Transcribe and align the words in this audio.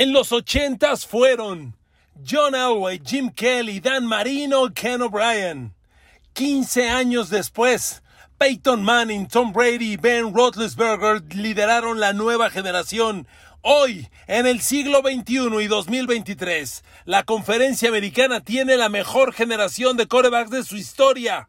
En 0.00 0.14
los 0.14 0.32
ochentas 0.32 1.04
fueron 1.04 1.76
John 2.26 2.54
Elway, 2.54 3.02
Jim 3.04 3.28
Kelly, 3.28 3.80
Dan 3.80 4.06
Marino 4.06 4.72
Ken 4.72 5.02
O'Brien. 5.02 5.74
15 6.32 6.88
años 6.88 7.28
después, 7.28 8.02
Peyton 8.38 8.82
Manning, 8.82 9.28
Tom 9.28 9.52
Brady 9.52 9.92
y 9.92 9.96
Ben 9.98 10.32
Roethlisberger 10.32 11.22
lideraron 11.34 12.00
la 12.00 12.14
nueva 12.14 12.48
generación. 12.48 13.28
Hoy, 13.60 14.08
en 14.26 14.46
el 14.46 14.62
siglo 14.62 15.02
XXI 15.02 15.62
y 15.62 15.66
2023, 15.66 16.82
la 17.04 17.24
conferencia 17.24 17.90
americana 17.90 18.40
tiene 18.40 18.78
la 18.78 18.88
mejor 18.88 19.34
generación 19.34 19.98
de 19.98 20.08
corebacks 20.08 20.50
de 20.50 20.64
su 20.64 20.78
historia 20.78 21.46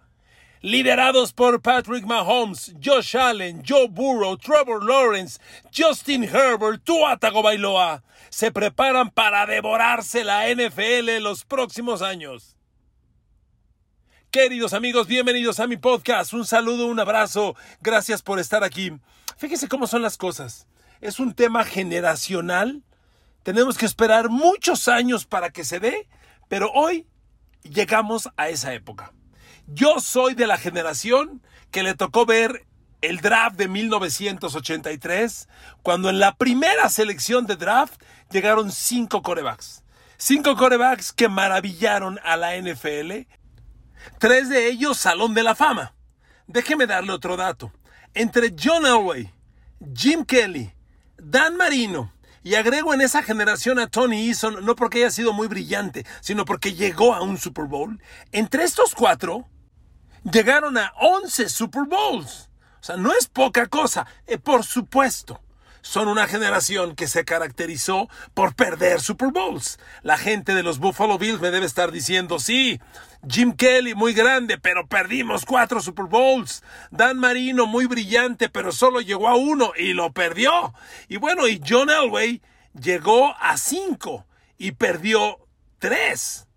liderados 0.62 1.34
por 1.34 1.60
Patrick 1.62 2.06
Mahomes, 2.06 2.74
Josh 2.84 3.18
Allen, 3.18 3.64
Joe 3.68 3.88
Burrow, 3.88 4.38
Trevor 4.38 4.84
Lawrence, 4.84 5.40
Justin 5.72 6.24
Herbert, 6.24 6.84
Tua 6.84 7.18
Tagovailoa, 7.18 8.04
se 8.32 8.50
preparan 8.50 9.12
para 9.12 9.46
devorarse 9.46 10.24
la 10.24 10.48
NFL 10.48 11.10
en 11.10 11.24
los 11.24 11.44
próximos 11.44 12.02
años. 12.02 12.56
Queridos 14.32 14.72
amigos, 14.72 15.06
bienvenidos 15.08 15.60
a 15.60 15.68
mi 15.68 15.76
podcast. 15.76 16.32
Un 16.32 16.46
saludo, 16.46 16.88
un 16.88 17.02
abrazo. 17.02 17.58
Gracias 17.82 18.22
por 18.22 18.40
estar 18.40 18.64
aquí. 18.64 18.94
Fíjense 19.36 19.68
cómo 19.68 19.86
son 19.86 20.02
las 20.02 20.18
cosas. 20.18 20.66
Es 21.02 21.20
un 21.20 21.34
tema 21.34 21.66
generacional. 21.66 22.84
Tenemos 23.44 23.78
que 23.78 23.86
esperar 23.86 24.30
muchos 24.30 24.88
años 24.88 25.26
para 25.26 25.50
que 25.50 25.66
se 25.66 25.82
dé, 25.82 26.08
pero 26.48 26.72
hoy 26.72 27.06
llegamos 27.64 28.30
a 28.38 28.48
esa 28.48 28.74
época. 28.74 29.12
Yo 29.68 30.00
soy 30.00 30.36
de 30.36 30.48
la 30.48 30.58
generación 30.58 31.42
que 31.70 31.84
le 31.84 31.96
tocó 31.96 32.26
ver 32.26 32.66
el 33.02 33.18
draft 33.20 33.58
de 33.58 33.68
1983, 33.68 35.48
cuando 35.82 36.10
en 36.10 36.20
la 36.20 36.36
primera 36.36 36.90
selección 36.90 37.48
de 37.48 37.56
draft 37.56 38.02
llegaron 38.30 38.72
cinco 38.72 39.22
corebacks. 39.22 39.84
Cinco 40.18 40.56
corebacks 40.56 41.12
que 41.12 41.28
maravillaron 41.28 42.20
a 42.24 42.38
la 42.38 42.56
NFL. 42.56 43.28
Tres 44.20 44.50
de 44.50 44.68
ellos 44.68 44.98
Salón 44.98 45.34
de 45.34 45.44
la 45.44 45.56
Fama. 45.56 45.96
Déjeme 46.48 46.86
darle 46.86 47.12
otro 47.12 47.38
dato. 47.38 47.72
Entre 48.14 48.54
John 48.62 48.86
Elway, 48.86 49.32
Jim 49.96 50.26
Kelly, 50.26 50.72
Dan 51.18 51.58
Marino 51.58 52.14
y 52.44 52.56
agrego 52.56 52.94
en 52.94 53.02
esa 53.02 53.24
generación 53.24 53.80
a 53.80 53.88
Tony 53.88 54.28
Eason, 54.28 54.66
no 54.66 54.76
porque 54.76 55.00
haya 55.00 55.12
sido 55.12 55.34
muy 55.34 55.48
brillante, 55.48 56.06
sino 56.22 56.46
porque 56.46 56.74
llegó 56.74 57.14
a 57.14 57.22
un 57.22 57.38
Super 57.38 57.66
Bowl. 57.66 58.02
Entre 58.32 58.64
estos 58.64 58.96
cuatro, 58.96 59.48
llegaron 60.24 60.78
a 60.78 60.94
11 61.00 61.50
Super 61.50 61.84
Bowls. 61.86 62.51
O 62.82 62.84
sea, 62.84 62.98
no 62.98 63.14
es 63.14 63.28
poca 63.28 63.68
cosa. 63.68 64.08
Eh, 64.26 64.40
por 64.40 64.66
supuesto, 64.66 65.40
son 65.82 66.08
una 66.08 66.28
generación 66.28 66.96
que 66.96 67.08
se 67.08 67.26
caracterizó 67.26 68.10
por 68.34 68.56
perder 68.56 69.02
Super 69.02 69.30
Bowls. 69.32 69.80
La 70.04 70.18
gente 70.18 70.54
de 70.54 70.64
los 70.64 70.80
Buffalo 70.80 71.18
Bills 71.18 71.42
me 71.42 71.52
debe 71.52 71.66
estar 71.66 71.92
diciendo, 71.92 72.40
sí, 72.40 72.80
Jim 73.28 73.54
Kelly 73.54 73.94
muy 73.94 74.14
grande, 74.14 74.58
pero 74.58 74.88
perdimos 74.88 75.46
cuatro 75.46 75.82
Super 75.82 76.06
Bowls. 76.06 76.64
Dan 76.92 77.20
Marino 77.20 77.66
muy 77.66 77.86
brillante, 77.86 78.50
pero 78.50 78.72
solo 78.72 79.02
llegó 79.02 79.28
a 79.28 79.36
uno 79.36 79.74
y 79.78 79.94
lo 79.94 80.12
perdió. 80.12 80.74
Y 81.08 81.18
bueno, 81.18 81.48
y 81.48 81.62
John 81.68 81.90
Elway 81.90 82.42
llegó 82.80 83.36
a 83.40 83.58
cinco 83.58 84.26
y 84.58 84.72
perdió 84.74 85.40
tres. 85.80 86.48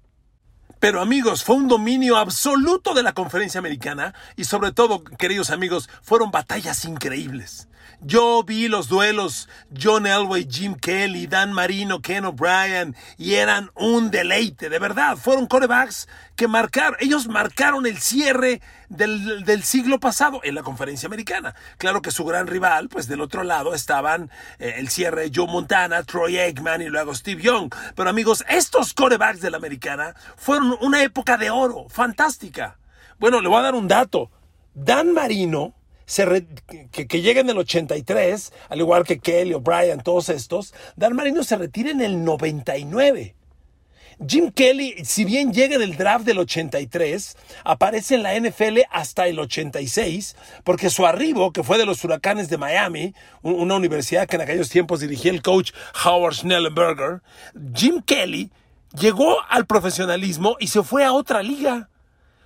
Pero 0.80 1.00
amigos, 1.00 1.44
fue 1.44 1.56
un 1.56 1.68
dominio 1.68 2.16
absoluto 2.16 2.94
de 2.94 3.02
la 3.02 3.12
conferencia 3.12 3.58
americana 3.58 4.14
y 4.36 4.44
sobre 4.44 4.72
todo, 4.72 5.02
queridos 5.04 5.50
amigos, 5.50 5.88
fueron 6.02 6.30
batallas 6.30 6.84
increíbles. 6.84 7.68
Yo 8.00 8.42
vi 8.42 8.68
los 8.68 8.88
duelos 8.88 9.48
John 9.80 10.06
Elway, 10.06 10.46
Jim 10.50 10.74
Kelly, 10.74 11.26
Dan 11.26 11.52
Marino, 11.52 12.02
Ken 12.02 12.24
O'Brien 12.24 12.94
y 13.16 13.34
eran 13.34 13.70
un 13.74 14.10
deleite, 14.10 14.68
de 14.68 14.78
verdad. 14.78 15.16
Fueron 15.16 15.46
corebacks 15.46 16.08
que 16.36 16.48
marcaron, 16.48 16.96
ellos 17.00 17.28
marcaron 17.28 17.86
el 17.86 17.98
cierre 17.98 18.60
del, 18.88 19.62
siglo 19.62 20.00
pasado 20.00 20.40
en 20.44 20.54
la 20.54 20.62
conferencia 20.62 21.06
americana. 21.06 21.54
Claro 21.78 22.02
que 22.02 22.10
su 22.10 22.24
gran 22.24 22.46
rival, 22.46 22.88
pues 22.88 23.08
del 23.08 23.20
otro 23.20 23.42
lado 23.42 23.74
estaban 23.74 24.30
eh, 24.58 24.74
el 24.78 24.88
cierre 24.88 25.22
de 25.22 25.32
Joe 25.34 25.46
Montana, 25.46 26.02
Troy 26.02 26.38
Aikman 26.38 26.82
y 26.82 26.88
luego 26.88 27.14
Steve 27.14 27.42
Young. 27.42 27.72
Pero 27.94 28.10
amigos, 28.10 28.44
estos 28.48 28.92
corebacks 28.94 29.40
de 29.40 29.50
la 29.50 29.56
americana 29.56 30.14
fueron 30.36 30.76
una 30.80 31.02
época 31.02 31.36
de 31.36 31.50
oro, 31.50 31.86
fantástica. 31.88 32.78
Bueno, 33.18 33.40
le 33.40 33.48
voy 33.48 33.58
a 33.58 33.62
dar 33.62 33.74
un 33.74 33.88
dato. 33.88 34.30
Dan 34.74 35.12
Marino 35.12 35.74
que, 36.06 37.06
que 37.06 37.20
llega 37.22 37.40
en 37.40 37.50
el 37.50 37.58
83, 37.58 38.52
al 38.68 38.78
igual 38.78 39.04
que 39.04 39.18
Kelly, 39.18 39.54
O'Brien, 39.54 40.00
todos 40.00 40.28
estos, 40.28 40.74
Dan 40.96 41.14
Marino 41.14 41.44
se 41.44 41.56
retira 41.56 41.90
en 41.90 42.00
el 42.00 42.24
99. 42.24 43.34
Jim 44.26 44.50
Kelly, 44.52 45.04
si 45.04 45.24
bien 45.24 45.52
llega 45.52 45.76
en 45.76 45.82
el 45.82 45.96
draft 45.96 46.24
del 46.24 46.38
83, 46.38 47.36
aparece 47.64 48.14
en 48.14 48.22
la 48.22 48.38
NFL 48.38 48.80
hasta 48.90 49.26
el 49.26 49.38
86, 49.38 50.36
porque 50.62 50.90
su 50.90 51.06
arribo, 51.06 51.52
que 51.52 51.62
fue 51.62 51.78
de 51.78 51.86
los 51.86 52.04
Huracanes 52.04 52.48
de 52.48 52.58
Miami, 52.58 53.14
una 53.42 53.74
universidad 53.74 54.26
que 54.26 54.36
en 54.36 54.42
aquellos 54.42 54.68
tiempos 54.68 55.00
dirigía 55.00 55.32
el 55.32 55.42
coach 55.42 55.72
Howard 56.04 56.34
Schnellenberger, 56.34 57.22
Jim 57.74 58.02
Kelly 58.02 58.50
llegó 58.98 59.36
al 59.48 59.66
profesionalismo 59.66 60.56
y 60.60 60.68
se 60.68 60.82
fue 60.82 61.04
a 61.04 61.12
otra 61.12 61.42
liga. 61.42 61.88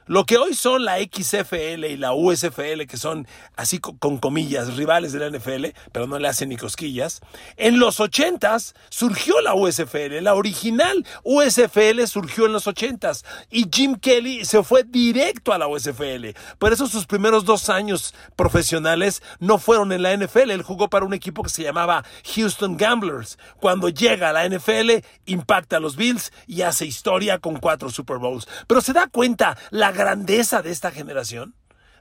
Lo 0.09 0.25
que 0.25 0.39
hoy 0.39 0.55
son 0.55 0.85
la 0.85 0.97
XFL 0.99 1.85
y 1.85 1.99
la 1.99 2.15
USFL, 2.15 2.87
que 2.89 2.97
son 2.97 3.29
así 3.57 3.79
con 3.79 4.17
comillas, 4.19 4.75
rivales 4.75 5.13
de 5.13 5.19
la 5.19 5.39
NFL, 5.39 5.67
pero 5.93 6.07
no 6.07 6.19
le 6.19 6.29
hacen 6.29 6.49
ni 6.49 6.57
cosquillas, 6.57 7.21
en 7.59 7.79
los 7.79 8.01
ochentas 8.01 8.75
surgió 8.89 9.41
la 9.43 9.55
USFL. 9.55 10.23
La 10.23 10.35
original 10.35 11.05
USFL 11.25 12.07
surgió 12.07 12.47
en 12.47 12.55
los 12.55 12.67
ochentas 12.67 13.27
y 13.51 13.69
Jim 13.71 13.97
Kelly 13.97 14.47
se 14.47 14.63
fue 14.63 14.83
directo 14.85 15.53
a 15.53 15.59
la 15.59 15.69
USFL. 15.69 16.29
Por 16.59 16.73
eso 16.73 16.87
sus 16.87 17.05
primeros 17.05 17.45
dos 17.45 17.69
años 17.69 18.15
profesionales 18.35 19.23
no 19.41 19.59
fueron 19.59 19.93
en 19.93 20.03
la 20.03 20.17
NFL. 20.17 20.51
Él 20.51 20.63
jugó 20.63 20.89
para 20.89 21.05
un 21.05 21.13
equipo 21.13 21.43
que 21.43 21.51
se 21.51 21.63
llamaba 21.63 22.03
Houston 22.35 22.79
Gamblers. 22.79 23.39
Cuando 23.61 23.91
llega 23.91 24.31
a 24.31 24.33
la 24.33 24.49
NFL, 24.49 25.05
impacta 25.27 25.77
a 25.77 25.81
los 25.81 25.97
Bills 25.97 26.33
y 26.47 26.63
hace 26.63 26.87
historia 26.87 27.39
con 27.39 27.57
cuatro 27.59 27.91
Super 27.91 28.17
Bowls. 28.17 28.49
Pero 28.67 28.81
se 28.81 28.95
da 28.95 29.07
cuenta 29.07 29.59
la 29.71 29.93
grandeza 29.98 30.62
de 30.62 30.70
esta 30.70 30.91
generación? 30.91 31.54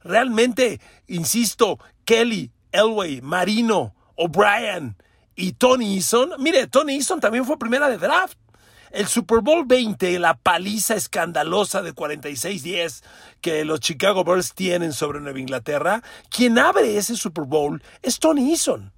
Realmente, 0.03 0.79
insisto, 1.07 1.79
Kelly, 2.05 2.51
Elway, 2.71 3.21
Marino, 3.21 3.95
O'Brien 4.15 4.95
y 5.35 5.53
Tony 5.53 5.95
Eason. 5.95 6.31
Mire, 6.39 6.67
Tony 6.67 6.95
Eason 6.95 7.19
también 7.19 7.45
fue 7.45 7.59
primera 7.59 7.89
de 7.89 7.97
draft. 7.97 8.37
El 8.91 9.07
Super 9.07 9.41
Bowl 9.41 9.65
20, 9.65 10.17
la 10.19 10.35
paliza 10.35 10.95
escandalosa 10.95 11.81
de 11.81 11.93
46-10 11.93 13.03
que 13.41 13.65
los 13.65 13.81
Chicago 13.81 14.23
Bears 14.23 14.53
tienen 14.53 14.93
sobre 14.93 15.19
Nueva 15.19 15.39
Inglaterra, 15.39 16.01
quien 16.29 16.57
abre 16.57 16.97
ese 16.97 17.17
Super 17.17 17.43
Bowl 17.43 17.83
es 18.01 18.19
Tony 18.19 18.51
Eason. 18.51 18.93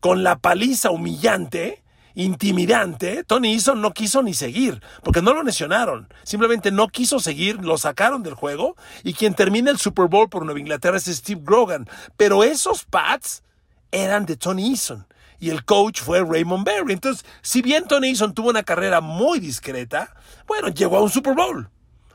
Con 0.00 0.22
la 0.22 0.38
paliza 0.38 0.90
humillante 0.90 1.82
intimidante, 2.14 3.24
Tony 3.24 3.54
Eason 3.54 3.80
no 3.80 3.92
quiso 3.92 4.22
ni 4.22 4.34
seguir, 4.34 4.82
porque 5.02 5.22
no 5.22 5.32
lo 5.34 5.42
lesionaron. 5.42 6.08
Simplemente 6.22 6.70
no 6.70 6.88
quiso 6.88 7.20
seguir, 7.20 7.64
lo 7.64 7.78
sacaron 7.78 8.22
del 8.22 8.34
juego 8.34 8.76
y 9.02 9.14
quien 9.14 9.34
termina 9.34 9.70
el 9.70 9.78
Super 9.78 10.06
Bowl 10.06 10.28
por 10.28 10.44
Nueva 10.44 10.60
Inglaterra 10.60 10.96
es 10.96 11.04
Steve 11.04 11.42
Grogan. 11.44 11.88
Pero 12.16 12.44
esos 12.44 12.84
Pats 12.84 13.42
eran 13.90 14.26
de 14.26 14.36
Tony 14.36 14.70
Eason 14.70 15.06
y 15.38 15.50
el 15.50 15.64
coach 15.64 16.00
fue 16.00 16.24
Raymond 16.24 16.64
Berry. 16.64 16.92
Entonces, 16.92 17.24
si 17.42 17.62
bien 17.62 17.86
Tony 17.88 18.10
Eason 18.10 18.34
tuvo 18.34 18.50
una 18.50 18.62
carrera 18.62 19.00
muy 19.00 19.40
discreta, 19.40 20.14
bueno, 20.46 20.68
llegó 20.68 20.98
a 20.98 21.02
un 21.02 21.10
Super 21.10 21.34
Bowl 21.34 21.68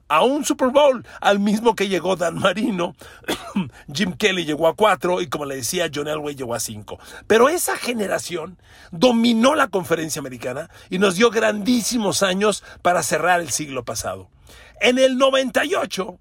a 0.08 0.24
un 0.24 0.46
Super 0.46 0.70
Bowl, 0.70 1.06
al 1.22 1.40
mismo 1.40 1.76
que 1.76 1.88
llegó 1.88 2.16
Dan 2.16 2.40
Marino. 2.40 2.96
Jim 3.94 4.14
Kelly 4.14 4.46
llegó 4.46 4.68
a 4.68 4.76
cuatro 4.76 5.22
y 5.22 5.28
como 5.28 5.46
le 5.46 5.58
decía, 5.58 5.90
John 5.94 6.08
Elway 6.08 6.36
llegó 6.36 6.54
a 6.56 6.60
cinco. 6.60 7.00
Pero 7.28 7.50
esa 7.50 7.78
generación 7.78 8.58
dominó 8.92 9.56
la 9.56 9.68
conferencia 9.68 10.20
americana 10.20 10.70
y 10.90 11.00
nos 11.00 11.16
dio 11.16 11.30
grandísimos 11.30 12.24
años 12.24 12.64
para 12.82 13.04
cerrar 13.04 13.42
el 13.42 13.50
siglo 13.50 13.84
pasado. 13.84 14.30
En 14.80 15.00
el 15.00 15.18
98 15.18 16.20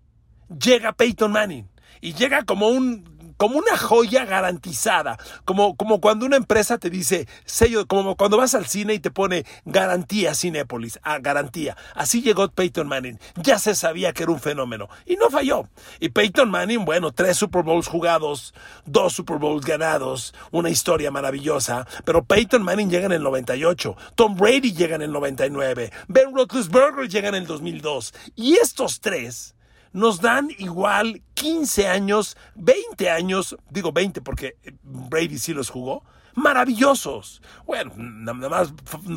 llega 0.59 0.93
Peyton 0.93 1.33
Manning 1.33 1.69
y 2.00 2.15
llega 2.15 2.44
como 2.44 2.69
un 2.69 3.16
como 3.37 3.59
una 3.59 3.77
joya 3.77 4.25
garantizada, 4.25 5.19
como, 5.44 5.77
como 5.77 6.00
cuando 6.00 6.27
una 6.27 6.37
empresa 6.37 6.79
te 6.79 6.91
dice 6.91 7.29
sello, 7.44 7.87
como 7.87 8.17
cuando 8.17 8.37
vas 8.37 8.55
al 8.55 8.67
cine 8.67 8.94
y 8.94 8.99
te 8.99 9.11
pone 9.11 9.44
garantía 9.65 10.35
Cinépolis, 10.35 10.99
ah, 11.03 11.19
garantía. 11.19 11.77
Así 11.94 12.23
llegó 12.23 12.49
Peyton 12.49 12.88
Manning, 12.88 13.19
ya 13.37 13.59
se 13.59 13.75
sabía 13.75 14.12
que 14.12 14.23
era 14.23 14.33
un 14.33 14.41
fenómeno 14.41 14.88
y 15.05 15.17
no 15.17 15.31
falló. 15.31 15.69
Y 16.00 16.11
Peyton 16.11 16.50
Manning, 16.50 16.85
bueno, 16.85 17.12
tres 17.12 17.37
Super 17.37 17.62
Bowls 17.62 17.88
jugados, 17.88 18.55
dos 18.85 19.12
Super 19.12 19.38
Bowls 19.38 19.65
ganados, 19.65 20.35
una 20.50 20.71
historia 20.71 21.11
maravillosa, 21.11 21.87
pero 22.05 22.25
Peyton 22.25 22.62
Manning 22.62 22.91
llega 22.91 23.06
en 23.06 23.12
el 23.12 23.23
98, 23.23 23.97
Tom 24.15 24.37
Brady 24.37 24.73
llega 24.73 24.97
en 24.97 25.03
el 25.03 25.12
99, 25.12 25.93
Ben 26.09 26.35
Roethlisberger 26.35 27.09
llega 27.09 27.29
en 27.29 27.35
el 27.35 27.47
2002 27.47 28.15
y 28.35 28.56
estos 28.56 29.00
tres 29.00 29.56
nos 29.97 30.21
dan 30.21 30.51
igual 30.59 31.23
15 31.33 31.89
años, 31.89 32.37
20 32.57 33.11
años, 33.11 33.57
digo 33.71 33.93
20 33.93 34.21
porque 34.21 34.57
Brady 34.83 35.39
sí 35.39 35.55
los 35.55 35.71
jugó, 35.71 36.05
maravillosos. 36.35 37.41
Bueno, 37.65 37.93
nada 37.97 38.51
más 38.51 38.75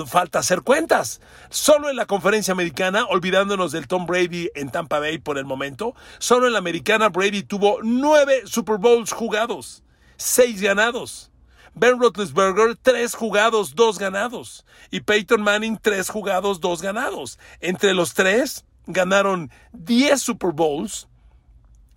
falta 0.08 0.40
hacer 0.40 0.62
cuentas. 0.62 1.20
Solo 1.50 1.90
en 1.90 1.98
la 1.98 2.06
conferencia 2.06 2.54
americana, 2.54 3.06
olvidándonos 3.10 3.74
del 3.74 3.90
Tom 3.90 4.06
Brady 4.06 4.52
en 4.56 4.70
Tampa 4.72 5.00
Bay 5.00 5.18
por 5.18 5.38
el 5.38 5.44
momento, 5.44 5.96
solo 6.18 6.48
en 6.48 6.54
la 6.54 6.60
americana 6.60 7.10
Brady 7.10 7.44
tuvo 7.44 7.80
nueve 7.84 8.44
Super 8.46 8.78
Bowls 8.78 9.12
jugados, 9.12 9.84
seis 10.16 10.62
ganados. 10.62 11.30
Ben 11.74 12.00
Roethlisberger, 12.00 12.78
tres 12.82 13.16
jugados, 13.16 13.76
dos 13.76 14.00
ganados. 14.00 14.66
Y 14.92 15.02
Peyton 15.02 15.42
Manning, 15.42 15.78
tres 15.78 16.10
jugados, 16.10 16.62
dos 16.62 16.82
ganados. 16.82 17.38
Entre 17.60 17.94
los 17.94 18.14
tres, 18.14 18.66
ganaron 18.88 19.52
10 19.74 20.22
Super 20.22 20.52
Bowls 20.52 21.08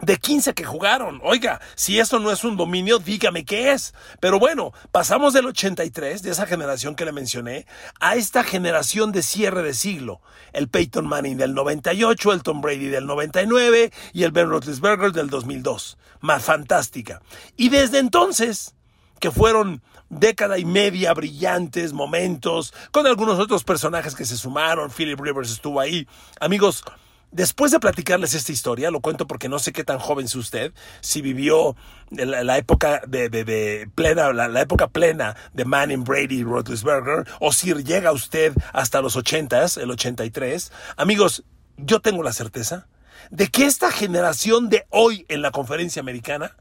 de 0.03 0.17
15 0.17 0.53
que 0.53 0.65
jugaron. 0.65 1.21
Oiga, 1.23 1.61
si 1.77 1.99
eso 1.99 2.19
no 2.19 2.31
es 2.31 2.45
un 2.45 2.57
dominio, 2.57 2.99
dígame 2.99 3.45
qué 3.45 3.73
es. 3.73 3.95
Pero 4.21 4.39
bueno, 4.39 4.73
pasamos 4.91 5.33
del 5.33 5.47
83, 5.47 6.23
de 6.23 6.31
esa 6.31 6.47
generación 6.47 6.95
que 6.95 7.05
le 7.05 7.13
mencioné, 7.13 7.67
a 8.01 8.17
esta 8.17 8.43
generación 8.43 9.13
de 9.13 9.23
cierre 9.23 9.63
de 9.63 9.75
siglo. 9.75 10.21
El 10.53 10.69
Peyton 10.69 11.07
Manning 11.07 11.39
del 11.39 11.55
98, 11.55 12.33
el 12.33 12.43
Tom 12.43 12.61
Brady 12.61 12.89
del 12.89 13.07
99 13.07 13.93
y 14.13 14.25
el 14.25 14.33
Ben 14.33 14.51
Roethlisberger 14.51 15.13
del 15.13 15.31
2002. 15.31 15.97
Más 16.21 16.45
fantástica. 16.45 17.23
Y 17.57 17.69
desde 17.69 17.99
entonces, 17.99 18.75
que 19.23 19.31
fueron 19.31 19.83
década 20.11 20.59
y 20.59 20.65
media 20.65 21.15
brillantes 21.15 21.93
momentos, 21.93 22.75
con 22.91 23.07
algunos 23.07 23.39
otros 23.39 23.63
personajes 23.63 24.17
que 24.17 24.25
se 24.25 24.37
sumaron, 24.37 24.91
Philip 24.91 25.19
Rivers 25.21 25.53
estuvo 25.53 25.81
ahí. 25.81 26.07
Amigos, 26.41 26.85
Después 27.31 27.73
de 27.73 27.81
platicarles 27.81 28.35
esta 28.35 28.53
historia, 28.53 28.91
lo 28.91 29.01
cuento 29.01 29.27
porque 29.27 29.49
no 29.49 29.59
sé 29.59 29.73
qué 29.73 29.85
tan 29.85 29.99
joven 29.99 30.27
es 30.27 30.35
usted, 30.35 30.75
si 31.01 31.23
vivió 31.23 31.75
la, 32.11 32.59
época 32.59 33.01
de, 33.09 33.89
plena, 33.95 34.35
la, 34.35 34.61
época 34.61 34.89
plena 34.89 35.35
de 35.55 35.65
Manning, 35.65 36.05
Brady 36.05 36.41
y 36.41 36.45
Roethlisberger, 36.45 37.27
o 37.41 37.51
si 37.55 37.73
llega 37.73 38.13
usted 38.13 38.53
hasta 38.75 39.01
los 39.01 39.17
ochentas, 39.17 39.79
el 39.79 39.91
83. 39.91 40.73
Amigos, 40.99 41.43
yo 41.79 42.01
tengo 42.01 42.23
la 42.23 42.35
certeza 42.35 42.87
de 43.31 43.49
que 43.49 43.65
esta 43.65 43.91
generación 43.91 44.69
de 44.69 44.85
hoy 44.91 45.25
en 45.31 45.41
la 45.41 45.53
conferencia 45.53 46.01
americana 46.01 46.55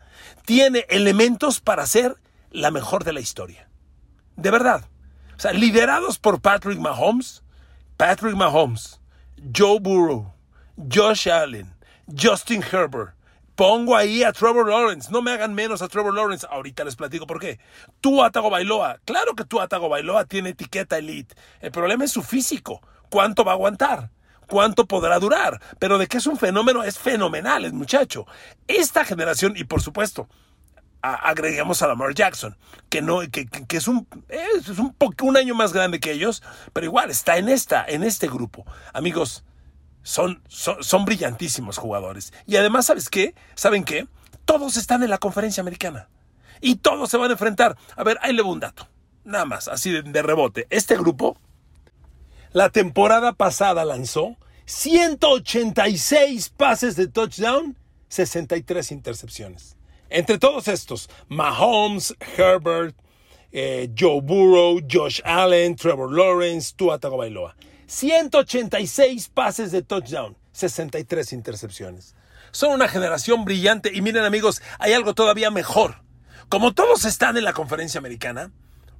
tiene 0.45 0.85
elementos 0.87 1.59
para 1.59 1.85
ser 1.85 2.15
la 2.51 2.71
mejor 2.71 3.03
de 3.03 3.13
la 3.13 3.19
historia. 3.19 3.69
De 4.35 4.51
verdad. 4.51 4.85
O 5.35 5.39
sea, 5.39 5.53
liderados 5.53 6.19
por 6.19 6.41
Patrick 6.41 6.79
Mahomes, 6.79 7.43
Patrick 7.97 8.35
Mahomes, 8.35 8.99
Joe 9.55 9.79
Burrow, 9.79 10.33
Josh 10.77 11.29
Allen, 11.29 11.73
Justin 12.07 12.63
Herbert. 12.63 13.15
Pongo 13.55 13.95
ahí 13.95 14.23
a 14.23 14.31
Trevor 14.31 14.69
Lawrence. 14.69 15.11
No 15.11 15.21
me 15.21 15.31
hagan 15.31 15.53
menos 15.53 15.81
a 15.81 15.87
Trevor 15.87 16.13
Lawrence. 16.13 16.47
Ahorita 16.49 16.83
les 16.83 16.95
platico 16.95 17.27
por 17.27 17.39
qué. 17.39 17.59
Tú, 17.99 18.23
Atago 18.23 18.49
Bailoa. 18.49 18.99
Claro 19.05 19.35
que 19.35 19.43
tú, 19.43 19.59
Atago 19.59 19.89
Bailoa, 19.89 20.25
tiene 20.25 20.49
etiqueta 20.49 20.97
elite. 20.97 21.35
El 21.59 21.71
problema 21.71 22.05
es 22.05 22.11
su 22.11 22.23
físico. 22.23 22.81
¿Cuánto 23.09 23.43
va 23.43 23.51
a 23.51 23.55
aguantar? 23.55 24.09
cuánto 24.51 24.85
podrá 24.85 25.17
durar. 25.17 25.59
Pero 25.79 25.97
de 25.97 26.07
que 26.07 26.17
es 26.17 26.27
un 26.27 26.37
fenómeno, 26.37 26.83
es 26.83 26.99
fenomenal 26.99 27.65
el 27.65 27.73
muchacho. 27.73 28.27
Esta 28.67 29.05
generación, 29.05 29.53
y 29.55 29.63
por 29.63 29.81
supuesto, 29.81 30.27
agreguemos 31.01 31.81
a 31.81 31.87
Lamar 31.87 32.13
Jackson, 32.13 32.57
que 32.89 33.01
no, 33.01 33.19
que, 33.31 33.47
es 33.69 33.87
un, 33.87 34.07
es 34.29 34.67
un, 34.69 34.95
un 35.21 35.37
año 35.37 35.55
más 35.55 35.73
grande 35.73 35.99
que 35.99 36.11
ellos, 36.11 36.43
pero 36.73 36.85
igual 36.85 37.09
está 37.09 37.37
en 37.37 37.49
esta, 37.49 37.85
en 37.85 38.03
este 38.03 38.27
grupo. 38.27 38.65
Amigos, 38.93 39.43
son, 40.03 40.41
son, 40.47 41.05
brillantísimos 41.05 41.77
jugadores. 41.77 42.33
Y 42.45 42.55
además, 42.57 42.87
¿sabes 42.87 43.09
qué? 43.09 43.35
¿Saben 43.55 43.83
qué? 43.83 44.07
Todos 44.45 44.77
están 44.77 45.03
en 45.03 45.09
la 45.09 45.17
conferencia 45.17 45.61
americana. 45.61 46.09
Y 46.59 46.75
todos 46.75 47.09
se 47.09 47.17
van 47.17 47.29
a 47.29 47.33
enfrentar. 47.33 47.77
A 47.95 48.03
ver, 48.03 48.17
ahí 48.21 48.33
le 48.33 48.41
voy 48.41 48.53
un 48.53 48.59
dato. 48.59 48.87
Nada 49.23 49.45
más, 49.45 49.67
así 49.67 49.91
de 49.91 50.21
rebote. 50.21 50.67
Este 50.69 50.97
grupo, 50.97 51.37
la 52.51 52.69
temporada 52.69 53.33
pasada 53.33 53.85
lanzó 53.85 54.37
186 54.65 56.49
pases 56.49 56.95
de 56.95 57.07
touchdown, 57.07 57.77
63 58.09 58.91
intercepciones. 58.91 59.77
Entre 60.13 60.37
todos 60.37 60.67
estos, 60.67 61.09
Mahomes, 61.29 62.13
Herbert, 62.37 62.93
eh, 63.53 63.89
Joe 63.97 64.19
Burrow, 64.21 64.81
Josh 64.91 65.21
Allen, 65.23 65.77
Trevor 65.77 66.11
Lawrence, 66.11 66.73
Tua 66.75 66.99
Tagovailoa. 66.99 67.55
186 67.87 69.29
pases 69.29 69.71
de 69.71 69.81
touchdown, 69.81 70.35
63 70.51 71.31
intercepciones. 71.31 72.13
Son 72.51 72.73
una 72.73 72.89
generación 72.89 73.45
brillante 73.45 73.89
y 73.93 74.01
miren 74.01 74.25
amigos, 74.25 74.61
hay 74.79 74.91
algo 74.91 75.13
todavía 75.13 75.49
mejor. 75.49 76.01
Como 76.49 76.73
todos 76.73 77.05
están 77.05 77.37
en 77.37 77.45
la 77.45 77.53
conferencia 77.53 77.99
americana, 77.99 78.51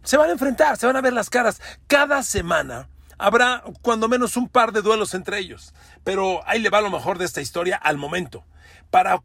se 0.04 0.16
van 0.16 0.30
a 0.30 0.34
enfrentar, 0.34 0.78
se 0.78 0.86
van 0.86 0.96
a 0.96 1.02
ver 1.02 1.12
las 1.12 1.30
caras. 1.30 1.62
Cada 1.88 2.24
semana 2.24 2.88
habrá 3.22 3.64
cuando 3.82 4.08
menos 4.08 4.36
un 4.36 4.50
par 4.50 4.72
de 4.72 4.82
duelos 4.82 5.14
entre 5.14 5.40
ellos. 5.40 5.74
Pero 6.04 6.42
ahí 6.48 6.60
le 6.60 6.70
va 6.70 6.82
lo 6.82 6.90
mejor 6.90 7.18
de 7.18 7.26
esta 7.26 7.42
historia 7.42 7.78
al 7.78 7.98
momento. 7.98 8.44
Para 8.90 9.22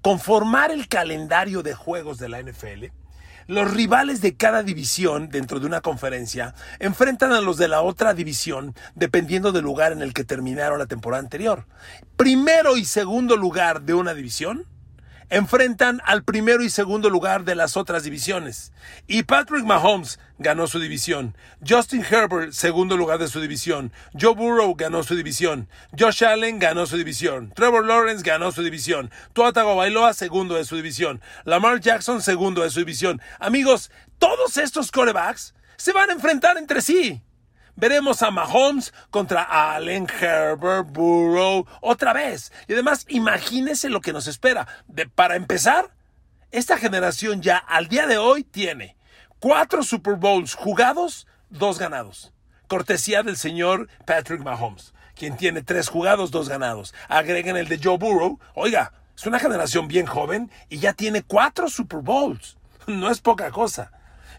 conformar 0.00 0.70
el 0.70 0.88
calendario 0.88 1.62
de 1.62 1.74
juegos 1.74 2.18
de 2.18 2.28
la 2.28 2.40
NFL, 2.40 2.86
los 3.46 3.70
rivales 3.70 4.20
de 4.20 4.36
cada 4.36 4.62
división 4.62 5.28
dentro 5.28 5.58
de 5.58 5.66
una 5.66 5.80
conferencia 5.80 6.54
enfrentan 6.78 7.32
a 7.32 7.40
los 7.40 7.56
de 7.56 7.66
la 7.66 7.82
otra 7.82 8.14
división 8.14 8.74
dependiendo 8.94 9.50
del 9.50 9.64
lugar 9.64 9.90
en 9.90 10.02
el 10.02 10.14
que 10.14 10.24
terminaron 10.24 10.78
la 10.78 10.86
temporada 10.86 11.22
anterior. 11.22 11.66
Primero 12.16 12.76
y 12.76 12.84
segundo 12.84 13.36
lugar 13.36 13.82
de 13.82 13.94
una 13.94 14.14
división 14.14 14.66
enfrentan 15.30 16.02
al 16.04 16.24
primero 16.24 16.62
y 16.62 16.68
segundo 16.68 17.08
lugar 17.08 17.44
de 17.44 17.54
las 17.54 17.76
otras 17.76 18.02
divisiones. 18.02 18.72
Y 19.06 19.22
Patrick 19.22 19.64
Mahomes 19.64 20.18
ganó 20.38 20.66
su 20.66 20.78
división. 20.78 21.36
Justin 21.66 22.04
Herbert, 22.04 22.52
segundo 22.52 22.96
lugar 22.96 23.18
de 23.18 23.28
su 23.28 23.40
división. 23.40 23.92
Joe 24.20 24.34
Burrow 24.34 24.74
ganó 24.74 25.02
su 25.02 25.14
división. 25.14 25.68
Josh 25.98 26.24
Allen 26.24 26.58
ganó 26.58 26.86
su 26.86 26.96
división. 26.96 27.52
Trevor 27.54 27.86
Lawrence 27.86 28.24
ganó 28.24 28.52
su 28.52 28.62
división. 28.62 29.10
Tua 29.32 29.52
Bailoa, 29.52 30.12
segundo 30.12 30.56
de 30.56 30.64
su 30.64 30.76
división. 30.76 31.20
Lamar 31.44 31.80
Jackson, 31.80 32.20
segundo 32.20 32.62
de 32.62 32.70
su 32.70 32.80
división. 32.80 33.22
Amigos, 33.38 33.90
todos 34.18 34.56
estos 34.56 34.90
corebacks 34.90 35.54
se 35.76 35.92
van 35.92 36.10
a 36.10 36.12
enfrentar 36.12 36.58
entre 36.58 36.80
sí. 36.82 37.22
Veremos 37.76 38.22
a 38.22 38.30
Mahomes 38.30 38.92
contra 39.10 39.42
Allen, 39.42 40.06
Herbert, 40.20 40.88
Burrow 40.90 41.66
otra 41.80 42.12
vez. 42.12 42.52
Y 42.68 42.74
además, 42.74 43.06
imagínense 43.08 43.88
lo 43.88 44.00
que 44.00 44.12
nos 44.12 44.26
espera. 44.26 44.66
De, 44.86 45.06
para 45.06 45.36
empezar, 45.36 45.90
esta 46.50 46.76
generación 46.76 47.42
ya 47.42 47.56
al 47.56 47.88
día 47.88 48.06
de 48.06 48.18
hoy 48.18 48.44
tiene 48.44 48.96
cuatro 49.38 49.82
Super 49.82 50.14
Bowls 50.14 50.54
jugados, 50.54 51.26
dos 51.48 51.78
ganados. 51.78 52.32
Cortesía 52.68 53.22
del 53.22 53.36
señor 53.36 53.88
Patrick 54.06 54.42
Mahomes, 54.42 54.94
quien 55.14 55.36
tiene 55.36 55.62
tres 55.62 55.88
jugados, 55.88 56.30
dos 56.30 56.48
ganados. 56.48 56.94
Agreguen 57.08 57.56
el 57.56 57.68
de 57.68 57.80
Joe 57.82 57.98
Burrow. 57.98 58.38
Oiga, 58.54 58.92
es 59.16 59.26
una 59.26 59.38
generación 59.38 59.88
bien 59.88 60.06
joven 60.06 60.50
y 60.68 60.78
ya 60.78 60.92
tiene 60.92 61.22
cuatro 61.22 61.68
Super 61.68 62.00
Bowls. 62.00 62.56
No 62.86 63.10
es 63.10 63.20
poca 63.20 63.50
cosa. 63.50 63.92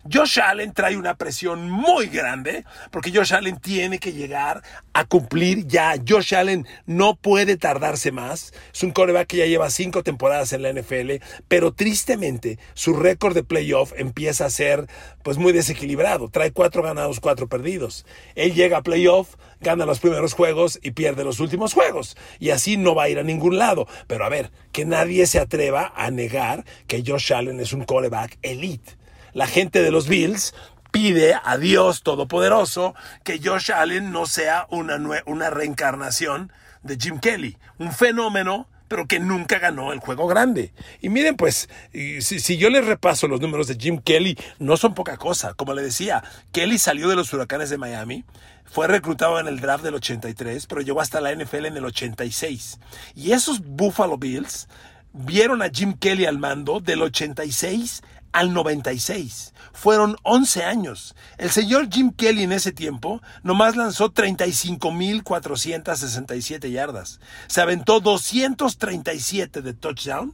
Josh 0.10 0.40
Allen 0.40 0.74
trae 0.74 0.98
una 0.98 1.16
presión 1.16 1.70
muy 1.70 2.08
grande 2.08 2.66
porque 2.90 3.12
Josh 3.14 3.36
Allen 3.36 3.60
tiene 3.60 4.00
que 4.00 4.14
llegar 4.14 4.64
a 4.94 5.06
cumplir 5.06 5.68
ya. 5.68 5.94
Josh 6.08 6.34
Allen 6.34 6.66
no 6.88 7.16
puede 7.16 7.56
tardarse 7.56 8.12
más. 8.12 8.52
Es 8.74 8.82
un 8.82 8.92
coreback 8.92 9.28
que 9.28 9.38
ya 9.38 9.46
lleva 9.46 9.70
cinco 9.70 10.02
temporadas 10.02 10.54
en 10.54 10.64
la 10.64 10.74
NFL, 10.74 11.24
pero 11.48 11.72
tristemente 11.72 12.58
su 12.74 12.96
récord 12.96 13.36
de 13.36 13.44
playoff 13.44 13.94
empieza 13.96 14.46
a 14.46 14.50
ser 14.50 14.88
pues 15.24 15.38
muy 15.38 15.54
desequilibrado. 15.54 16.30
Trae 16.30 16.52
cuatro 16.52 16.82
ganados, 16.82 17.20
cuatro 17.20 17.48
perdidos. 17.48 18.08
Él 18.34 18.56
llega 18.56 18.78
a 18.78 18.84
playoff, 18.84 19.36
gana 19.60 19.86
los 19.86 20.00
primeros 20.00 20.34
juegos 20.34 20.80
y 20.82 20.92
pierde 20.92 21.24
los 21.24 21.40
últimos 21.40 21.74
juegos. 21.74 22.18
Y 22.40 22.50
así 22.50 22.76
no 22.76 22.96
va 22.96 23.04
a 23.04 23.10
ir 23.10 23.20
a 23.20 23.24
ningún 23.24 23.60
lado. 23.60 23.88
Pero 24.08 24.26
a 24.26 24.30
ver, 24.30 24.52
que 24.72 24.84
nadie 24.84 25.28
se 25.28 25.40
atreva 25.40 25.94
a 25.96 26.10
negar 26.10 26.66
que 26.88 27.04
Josh 27.06 27.34
Allen 27.34 27.60
es 27.60 27.72
un 27.72 27.84
coreback 27.84 28.40
elite 28.42 29.01
la 29.34 29.48
gente 29.48 29.82
de 29.82 29.92
los 29.92 30.08
Bills 30.08 30.54
pide 30.92 31.36
a 31.44 31.58
Dios 31.58 32.04
Todopoderoso 32.04 32.94
que 33.24 33.40
Josh 33.44 33.72
Allen 33.72 34.12
no 34.12 34.26
sea 34.26 34.68
una, 34.70 35.00
una 35.26 35.50
reencarnación 35.50 36.52
de 36.84 36.98
Jim 37.00 37.20
Kelly, 37.20 37.58
un 37.78 37.92
fenómeno 37.92 38.68
pero 38.92 39.08
que 39.08 39.22
nunca 39.22 39.58
ganó 39.58 39.94
el 39.94 40.00
juego 40.00 40.28
grande. 40.28 40.74
Y 41.00 41.08
miren, 41.08 41.38
pues, 41.38 41.70
si, 41.94 42.22
si, 42.22 42.58
yo 42.58 42.70
les 42.70 42.86
repaso 42.86 43.30
los 43.30 43.40
números 43.40 43.68
de 43.68 43.78
Jim 43.80 44.02
Kelly, 44.04 44.38
no 44.60 44.76
son 44.76 44.94
poca 44.96 45.16
cosa. 45.16 45.54
Como 45.54 45.74
le 45.74 45.82
decía, 45.82 46.22
Kelly 46.52 46.78
salió 46.78 47.08
de 47.08 47.16
los 47.16 47.32
huracanes 47.32 47.70
de 47.70 47.78
Miami, 47.78 48.26
fue 48.66 48.90
reclutado 48.90 49.40
en 49.40 49.48
el 49.48 49.62
draft 49.62 49.86
del 49.86 49.96
83, 49.96 50.68
pero 50.68 50.82
llegó 50.82 51.00
hasta 51.00 51.22
la 51.22 51.34
NFL 51.34 51.68
en 51.68 51.78
el 51.78 51.86
86. 51.86 52.82
Y 53.16 53.32
esos 53.32 53.62
Buffalo 53.62 54.18
Bills 54.18 54.68
vieron 55.14 55.62
a 55.62 55.70
Jim 55.70 55.94
Kelly 55.94 56.26
al 56.26 56.38
mando 56.38 56.82
del 56.82 57.02
86 57.02 58.02
al 58.32 58.54
96. 58.54 59.54
Fueron 59.74 60.16
11 60.24 60.64
años. 60.64 61.16
El 61.38 61.52
señor 61.52 61.90
Jim 61.92 62.12
Kelly 62.12 62.44
en 62.44 62.52
ese 62.52 62.72
tiempo 62.72 63.22
nomás 63.44 63.76
lanzó 63.76 64.12
35.467 64.14 66.72
yardas. 66.72 67.20
Se 67.48 67.62
aventó 67.62 68.00
237 68.00 69.62
de 69.62 69.74
touchdown 69.74 70.34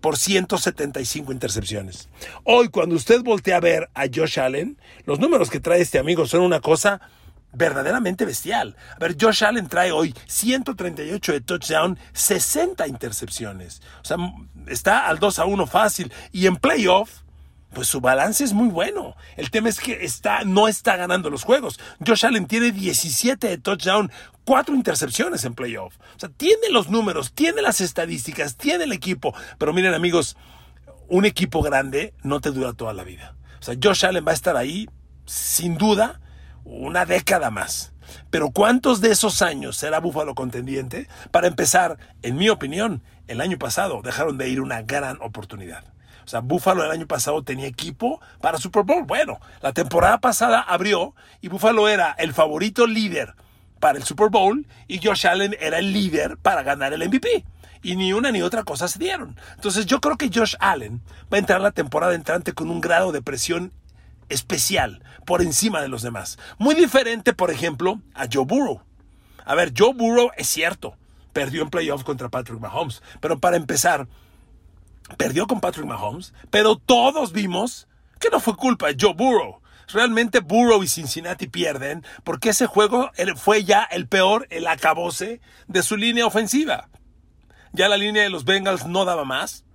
por 0.00 0.16
175 0.16 1.32
intercepciones. 1.32 2.08
Hoy, 2.44 2.68
cuando 2.68 2.94
usted 2.94 3.22
voltea 3.22 3.56
a 3.56 3.60
ver 3.60 3.90
a 3.94 4.04
Josh 4.12 4.38
Allen, 4.38 4.78
los 5.04 5.18
números 5.18 5.50
que 5.50 5.60
trae 5.60 5.80
este 5.80 5.98
amigo 5.98 6.26
son 6.26 6.42
una 6.42 6.60
cosa 6.60 7.00
verdaderamente 7.56 8.24
bestial. 8.24 8.76
A 8.94 8.98
ver, 8.98 9.16
Josh 9.18 9.44
Allen 9.44 9.68
trae 9.68 9.92
hoy 9.92 10.14
138 10.26 11.32
de 11.32 11.40
touchdown, 11.40 11.98
60 12.12 12.86
intercepciones. 12.86 13.82
O 14.02 14.04
sea, 14.04 14.16
está 14.66 15.06
al 15.06 15.18
2 15.18 15.38
a 15.38 15.44
1 15.46 15.66
fácil. 15.66 16.12
Y 16.32 16.46
en 16.46 16.56
playoff, 16.56 17.22
pues 17.72 17.88
su 17.88 18.00
balance 18.00 18.44
es 18.44 18.52
muy 18.52 18.68
bueno. 18.68 19.16
El 19.36 19.50
tema 19.50 19.68
es 19.68 19.80
que 19.80 20.04
está, 20.04 20.44
no 20.44 20.68
está 20.68 20.96
ganando 20.96 21.30
los 21.30 21.44
juegos. 21.44 21.80
Josh 22.06 22.26
Allen 22.26 22.46
tiene 22.46 22.72
17 22.72 23.48
de 23.48 23.58
touchdown, 23.58 24.12
4 24.44 24.74
intercepciones 24.74 25.44
en 25.44 25.54
playoff. 25.54 25.96
O 26.16 26.20
sea, 26.20 26.28
tiene 26.28 26.68
los 26.70 26.90
números, 26.90 27.32
tiene 27.32 27.62
las 27.62 27.80
estadísticas, 27.80 28.56
tiene 28.56 28.84
el 28.84 28.92
equipo. 28.92 29.34
Pero 29.58 29.72
miren 29.72 29.94
amigos, 29.94 30.36
un 31.08 31.24
equipo 31.24 31.62
grande 31.62 32.14
no 32.22 32.40
te 32.40 32.50
dura 32.50 32.74
toda 32.74 32.92
la 32.92 33.04
vida. 33.04 33.34
O 33.60 33.62
sea, 33.62 33.74
Josh 33.82 34.04
Allen 34.04 34.26
va 34.26 34.32
a 34.32 34.34
estar 34.34 34.56
ahí, 34.56 34.88
sin 35.24 35.76
duda, 35.78 36.20
una 36.66 37.06
década 37.06 37.50
más. 37.50 37.92
Pero 38.30 38.50
¿cuántos 38.50 39.00
de 39.00 39.12
esos 39.12 39.42
años 39.42 39.76
será 39.76 40.00
Búfalo 40.00 40.34
contendiente? 40.34 41.08
Para 41.30 41.46
empezar, 41.46 41.98
en 42.22 42.36
mi 42.36 42.48
opinión, 42.48 43.02
el 43.28 43.40
año 43.40 43.58
pasado 43.58 44.02
dejaron 44.02 44.36
de 44.38 44.48
ir 44.48 44.60
una 44.60 44.82
gran 44.82 45.18
oportunidad. 45.20 45.84
O 46.24 46.28
sea, 46.28 46.40
Búfalo 46.40 46.84
el 46.84 46.90
año 46.90 47.06
pasado 47.06 47.44
tenía 47.44 47.66
equipo 47.66 48.20
para 48.40 48.58
Super 48.58 48.82
Bowl. 48.82 49.04
Bueno, 49.04 49.38
la 49.62 49.72
temporada 49.72 50.18
pasada 50.18 50.60
abrió 50.60 51.14
y 51.40 51.48
Búfalo 51.48 51.88
era 51.88 52.12
el 52.18 52.34
favorito 52.34 52.86
líder 52.86 53.34
para 53.78 53.98
el 53.98 54.04
Super 54.04 54.28
Bowl 54.28 54.66
y 54.88 55.04
Josh 55.04 55.26
Allen 55.26 55.56
era 55.60 55.78
el 55.78 55.92
líder 55.92 56.36
para 56.38 56.62
ganar 56.62 56.92
el 56.92 57.06
MVP. 57.06 57.44
Y 57.82 57.94
ni 57.94 58.12
una 58.12 58.32
ni 58.32 58.42
otra 58.42 58.64
cosa 58.64 58.88
se 58.88 58.98
dieron. 58.98 59.38
Entonces 59.54 59.86
yo 59.86 60.00
creo 60.00 60.16
que 60.16 60.30
Josh 60.34 60.56
Allen 60.58 61.00
va 61.32 61.36
a 61.36 61.38
entrar 61.38 61.60
la 61.60 61.70
temporada 61.70 62.14
entrante 62.14 62.52
con 62.52 62.70
un 62.70 62.80
grado 62.80 63.12
de 63.12 63.22
presión 63.22 63.72
especial 64.28 65.02
por 65.24 65.42
encima 65.42 65.80
de 65.80 65.88
los 65.88 66.02
demás. 66.02 66.38
Muy 66.58 66.74
diferente, 66.74 67.32
por 67.32 67.50
ejemplo, 67.50 68.00
a 68.14 68.26
Joe 68.32 68.44
Burrow. 68.44 68.82
A 69.44 69.54
ver, 69.54 69.72
Joe 69.76 69.92
Burrow 69.94 70.30
es 70.36 70.48
cierto, 70.48 70.96
perdió 71.32 71.62
en 71.62 71.70
playoffs 71.70 72.04
contra 72.04 72.28
Patrick 72.28 72.60
Mahomes, 72.60 73.02
pero 73.20 73.38
para 73.38 73.56
empezar, 73.56 74.08
perdió 75.18 75.46
con 75.46 75.60
Patrick 75.60 75.86
Mahomes, 75.86 76.32
pero 76.50 76.76
todos 76.76 77.32
vimos 77.32 77.88
que 78.18 78.30
no 78.30 78.40
fue 78.40 78.56
culpa 78.56 78.88
de 78.88 78.96
Joe 78.98 79.14
Burrow. 79.14 79.60
Realmente 79.88 80.40
Burrow 80.40 80.82
y 80.82 80.88
Cincinnati 80.88 81.46
pierden 81.46 82.04
porque 82.24 82.48
ese 82.48 82.66
juego 82.66 83.10
fue 83.36 83.64
ya 83.64 83.84
el 83.84 84.08
peor, 84.08 84.46
el 84.50 84.66
acabose 84.66 85.40
de 85.68 85.82
su 85.82 85.96
línea 85.96 86.26
ofensiva. 86.26 86.88
Ya 87.72 87.88
la 87.88 87.96
línea 87.96 88.22
de 88.22 88.30
los 88.30 88.44
Bengals 88.44 88.86
no 88.86 89.04
daba 89.04 89.24
más 89.24 89.65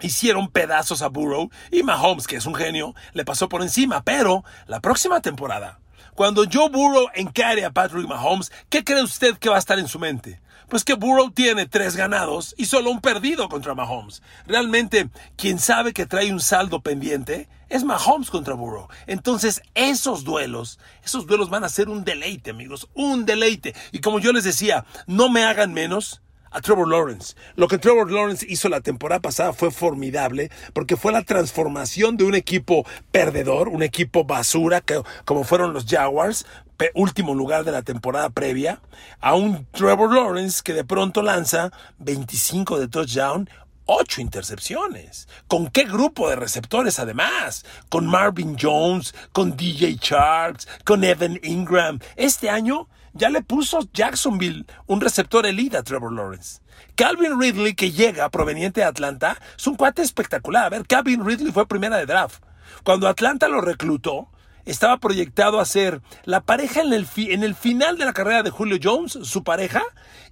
hicieron 0.00 0.48
pedazos 0.48 1.02
a 1.02 1.08
Burrow 1.08 1.50
y 1.70 1.82
Mahomes, 1.82 2.26
que 2.26 2.36
es 2.36 2.46
un 2.46 2.54
genio, 2.54 2.94
le 3.12 3.24
pasó 3.24 3.48
por 3.48 3.62
encima. 3.62 4.02
Pero 4.02 4.44
la 4.66 4.80
próxima 4.80 5.20
temporada, 5.20 5.80
cuando 6.14 6.44
Joe 6.50 6.68
Burrow 6.68 7.08
encare 7.14 7.64
a 7.64 7.72
Patrick 7.72 8.06
Mahomes, 8.06 8.52
¿qué 8.68 8.84
cree 8.84 9.02
usted 9.02 9.38
que 9.38 9.48
va 9.48 9.56
a 9.56 9.60
estar 9.60 9.78
en 9.78 9.88
su 9.88 9.98
mente? 9.98 10.40
Pues 10.68 10.84
que 10.84 10.94
Burrow 10.94 11.32
tiene 11.32 11.66
tres 11.66 11.96
ganados 11.96 12.54
y 12.56 12.66
solo 12.66 12.90
un 12.90 13.00
perdido 13.00 13.48
contra 13.48 13.74
Mahomes. 13.74 14.22
Realmente, 14.46 15.10
quien 15.36 15.58
sabe 15.58 15.92
que 15.92 16.06
trae 16.06 16.32
un 16.32 16.38
saldo 16.38 16.80
pendiente 16.80 17.48
es 17.68 17.82
Mahomes 17.82 18.30
contra 18.30 18.54
Burrow. 18.54 18.88
Entonces, 19.08 19.62
esos 19.74 20.22
duelos, 20.22 20.78
esos 21.04 21.26
duelos 21.26 21.50
van 21.50 21.64
a 21.64 21.68
ser 21.68 21.88
un 21.88 22.04
deleite, 22.04 22.50
amigos, 22.50 22.88
un 22.94 23.26
deleite. 23.26 23.74
Y 23.90 24.00
como 24.00 24.20
yo 24.20 24.32
les 24.32 24.44
decía, 24.44 24.84
no 25.06 25.28
me 25.28 25.44
hagan 25.44 25.72
menos 25.72 26.22
a 26.50 26.60
Trevor 26.60 26.88
Lawrence. 26.88 27.34
Lo 27.56 27.68
que 27.68 27.78
Trevor 27.78 28.10
Lawrence 28.10 28.46
hizo 28.48 28.68
la 28.68 28.80
temporada 28.80 29.20
pasada 29.20 29.52
fue 29.52 29.70
formidable 29.70 30.50
porque 30.72 30.96
fue 30.96 31.12
la 31.12 31.22
transformación 31.22 32.16
de 32.16 32.24
un 32.24 32.34
equipo 32.34 32.86
perdedor, 33.10 33.68
un 33.68 33.82
equipo 33.82 34.24
basura, 34.24 34.80
que, 34.80 35.00
como 35.24 35.44
fueron 35.44 35.72
los 35.72 35.86
Jaguars, 35.86 36.46
último 36.94 37.34
lugar 37.34 37.64
de 37.64 37.72
la 37.72 37.82
temporada 37.82 38.30
previa, 38.30 38.80
a 39.20 39.34
un 39.34 39.66
Trevor 39.72 40.14
Lawrence 40.14 40.62
que 40.64 40.72
de 40.72 40.84
pronto 40.84 41.22
lanza 41.22 41.70
25 41.98 42.78
de 42.80 42.88
touchdown, 42.88 43.48
8 43.86 44.20
intercepciones. 44.20 45.28
¿Con 45.48 45.68
qué 45.68 45.84
grupo 45.84 46.28
de 46.28 46.36
receptores 46.36 46.98
además? 46.98 47.64
Con 47.88 48.06
Marvin 48.06 48.56
Jones, 48.60 49.14
con 49.32 49.56
DJ 49.56 49.98
Charles, 49.98 50.68
con 50.84 51.02
Evan 51.02 51.40
Ingram. 51.42 51.98
Este 52.16 52.48
año 52.48 52.88
ya 53.12 53.28
le 53.28 53.42
puso 53.42 53.88
Jacksonville 53.92 54.66
un 54.86 55.00
receptor 55.00 55.46
elite 55.46 55.76
a 55.76 55.82
Trevor 55.82 56.12
Lawrence. 56.12 56.60
Calvin 56.94 57.40
Ridley, 57.40 57.74
que 57.74 57.92
llega 57.92 58.28
proveniente 58.30 58.80
de 58.80 58.86
Atlanta, 58.86 59.36
es 59.56 59.66
un 59.66 59.76
cuate 59.76 60.02
espectacular. 60.02 60.64
A 60.64 60.70
ver, 60.70 60.86
Calvin 60.86 61.24
Ridley 61.24 61.52
fue 61.52 61.66
primera 61.66 61.96
de 61.96 62.06
draft. 62.06 62.42
Cuando 62.84 63.08
Atlanta 63.08 63.48
lo 63.48 63.60
reclutó, 63.60 64.28
estaba 64.64 64.98
proyectado 64.98 65.60
a 65.60 65.64
ser 65.64 66.00
la 66.24 66.40
pareja 66.40 66.82
en 66.82 66.92
el, 66.92 67.06
en 67.16 67.42
el 67.42 67.54
final 67.54 67.98
de 67.98 68.04
la 68.04 68.12
carrera 68.12 68.42
de 68.42 68.50
Julio 68.50 68.78
Jones, 68.82 69.18
su 69.22 69.44
pareja, 69.44 69.82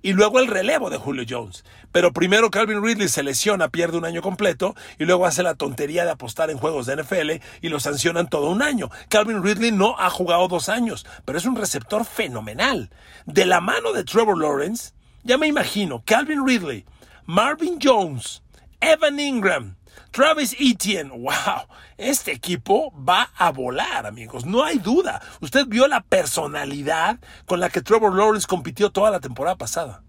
y 0.03 0.13
luego 0.13 0.39
el 0.39 0.47
relevo 0.47 0.91
de 0.91 0.99
Julio 0.99 1.25
Jones. 1.29 1.65
Pero 1.93 2.13
primero 2.13 2.51
Calvin 2.51 2.83
Ridley 2.83 3.09
se 3.09 3.23
lesiona, 3.23 3.69
pierde 3.69 3.99
un 3.99 4.05
año 4.05 4.23
completo, 4.23 4.75
y 4.99 5.05
luego 5.05 5.27
hace 5.27 5.43
la 5.43 5.55
tontería 5.55 6.05
de 6.05 6.11
apostar 6.11 6.51
en 6.51 6.59
juegos 6.59 6.87
de 6.87 6.97
NFL 6.97 7.43
y 7.63 7.69
lo 7.69 7.81
sancionan 7.81 8.29
todo 8.29 8.51
un 8.51 8.63
año. 8.63 8.91
Calvin 9.09 9.43
Ridley 9.43 9.73
no 9.73 9.97
ha 9.99 10.11
jugado 10.11 10.49
dos 10.49 10.69
años, 10.69 11.07
pero 11.25 11.39
es 11.39 11.45
un 11.45 11.57
receptor 11.57 12.05
fenomenal. 12.05 12.91
De 13.27 13.47
la 13.47 13.61
mano 13.61 13.93
de 13.93 14.05
Trevor 14.05 14.39
Lawrence, 14.39 14.93
ya 15.25 15.39
me 15.39 15.47
imagino, 15.47 16.03
Calvin 16.05 16.47
Ridley, 16.47 16.85
Marvin 17.27 17.79
Jones, 17.83 18.43
Evan 18.81 19.19
Ingram, 19.19 19.77
Travis 20.11 20.57
Etienne, 20.59 21.11
wow, 21.11 21.67
este 21.97 22.33
equipo 22.33 22.93
va 22.97 23.31
a 23.37 23.51
volar, 23.53 24.07
amigos, 24.07 24.45
no 24.47 24.65
hay 24.65 24.79
duda. 24.79 25.21
Usted 25.41 25.67
vio 25.67 25.87
la 25.87 26.01
personalidad 26.01 27.19
con 27.47 27.61
la 27.61 27.69
que 27.69 27.83
Trevor 27.83 28.15
Lawrence 28.15 28.47
compitió 28.47 28.91
toda 28.91 29.11
la 29.11 29.21
temporada 29.21 29.57
pasada. 29.57 30.03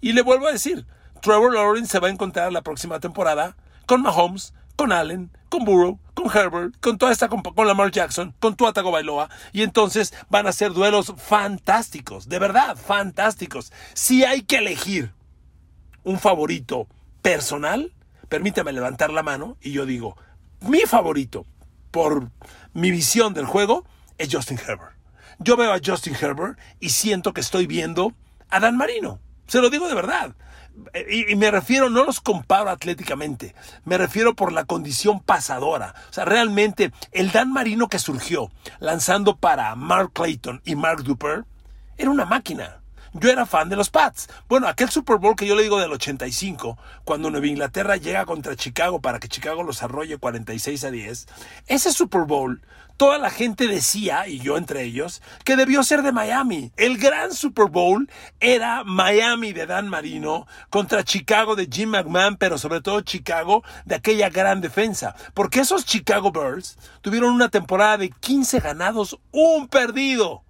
Y 0.00 0.12
le 0.12 0.22
vuelvo 0.22 0.46
a 0.46 0.52
decir, 0.52 0.86
Trevor 1.20 1.52
Lawrence 1.54 1.90
se 1.90 1.98
va 1.98 2.08
a 2.08 2.10
encontrar 2.10 2.52
la 2.52 2.62
próxima 2.62 3.00
temporada 3.00 3.56
con 3.86 4.02
Mahomes, 4.02 4.54
con 4.76 4.92
Allen, 4.92 5.30
con 5.50 5.64
Burrow, 5.64 5.98
con 6.14 6.34
Herbert, 6.34 6.74
con 6.80 6.96
toda 6.96 7.12
esta 7.12 7.28
con, 7.28 7.42
Lamar 7.66 7.90
Jackson, 7.90 8.34
con 8.38 8.56
Tua 8.56 8.72
Bailoa 8.72 9.28
y 9.52 9.62
entonces 9.62 10.14
van 10.30 10.46
a 10.46 10.52
ser 10.52 10.72
duelos 10.72 11.12
fantásticos, 11.18 12.28
de 12.28 12.38
verdad, 12.38 12.76
fantásticos. 12.76 13.72
Si 13.92 14.24
hay 14.24 14.42
que 14.42 14.56
elegir 14.56 15.12
un 16.02 16.18
favorito 16.18 16.86
personal, 17.20 17.92
permítame 18.30 18.72
levantar 18.72 19.10
la 19.10 19.22
mano 19.22 19.58
y 19.60 19.72
yo 19.72 19.84
digo, 19.84 20.16
mi 20.60 20.80
favorito 20.80 21.44
por 21.90 22.30
mi 22.72 22.90
visión 22.90 23.34
del 23.34 23.44
juego 23.44 23.84
es 24.16 24.32
Justin 24.32 24.58
Herbert. 24.58 24.96
Yo 25.40 25.56
veo 25.56 25.72
a 25.72 25.80
Justin 25.84 26.16
Herbert 26.18 26.58
y 26.78 26.90
siento 26.90 27.34
que 27.34 27.40
estoy 27.40 27.66
viendo 27.66 28.14
a 28.48 28.60
Dan 28.60 28.76
Marino. 28.76 29.20
Se 29.46 29.60
lo 29.60 29.68
digo 29.68 29.88
de 29.88 29.94
verdad. 29.94 30.34
Y, 31.08 31.34
me 31.34 31.50
refiero, 31.50 31.90
no 31.90 32.04
los 32.04 32.20
comparo 32.20 32.70
atléticamente, 32.70 33.56
me 33.84 33.98
refiero 33.98 34.34
por 34.34 34.52
la 34.52 34.64
condición 34.64 35.20
pasadora. 35.20 35.94
O 36.08 36.12
sea, 36.12 36.24
realmente 36.24 36.92
el 37.10 37.32
Dan 37.32 37.52
Marino 37.52 37.88
que 37.88 37.98
surgió 37.98 38.50
lanzando 38.78 39.36
para 39.36 39.74
Mark 39.74 40.12
Clayton 40.14 40.62
y 40.64 40.76
Mark 40.76 41.02
Duper 41.02 41.44
era 41.98 42.10
una 42.10 42.24
máquina. 42.24 42.79
Yo 43.12 43.28
era 43.28 43.44
fan 43.44 43.68
de 43.68 43.74
los 43.74 43.90
Pats. 43.90 44.28
Bueno, 44.48 44.68
aquel 44.68 44.88
Super 44.88 45.16
Bowl 45.16 45.34
que 45.34 45.44
yo 45.44 45.56
le 45.56 45.64
digo 45.64 45.80
del 45.80 45.90
85, 45.90 46.78
cuando 47.02 47.28
Nueva 47.28 47.48
Inglaterra 47.48 47.96
llega 47.96 48.24
contra 48.24 48.54
Chicago 48.54 49.00
para 49.00 49.18
que 49.18 49.26
Chicago 49.26 49.64
los 49.64 49.82
arrolle 49.82 50.18
46 50.18 50.84
a 50.84 50.90
10, 50.92 51.26
ese 51.66 51.92
Super 51.92 52.22
Bowl, 52.22 52.62
toda 52.96 53.18
la 53.18 53.30
gente 53.30 53.66
decía, 53.66 54.28
y 54.28 54.38
yo 54.38 54.56
entre 54.56 54.84
ellos, 54.84 55.22
que 55.44 55.56
debió 55.56 55.82
ser 55.82 56.02
de 56.02 56.12
Miami. 56.12 56.70
El 56.76 56.98
gran 56.98 57.32
Super 57.32 57.66
Bowl 57.66 58.08
era 58.38 58.84
Miami 58.84 59.52
de 59.52 59.66
Dan 59.66 59.88
Marino 59.88 60.46
contra 60.68 61.02
Chicago 61.02 61.56
de 61.56 61.66
Jim 61.68 61.88
McMahon, 61.88 62.36
pero 62.36 62.58
sobre 62.58 62.80
todo 62.80 63.00
Chicago 63.00 63.64
de 63.86 63.96
aquella 63.96 64.30
gran 64.30 64.60
defensa. 64.60 65.16
Porque 65.34 65.60
esos 65.60 65.84
Chicago 65.84 66.30
Bears 66.30 66.78
tuvieron 67.00 67.34
una 67.34 67.48
temporada 67.48 67.98
de 67.98 68.10
15 68.10 68.60
ganados, 68.60 69.18
un 69.32 69.66
perdido. 69.66 70.44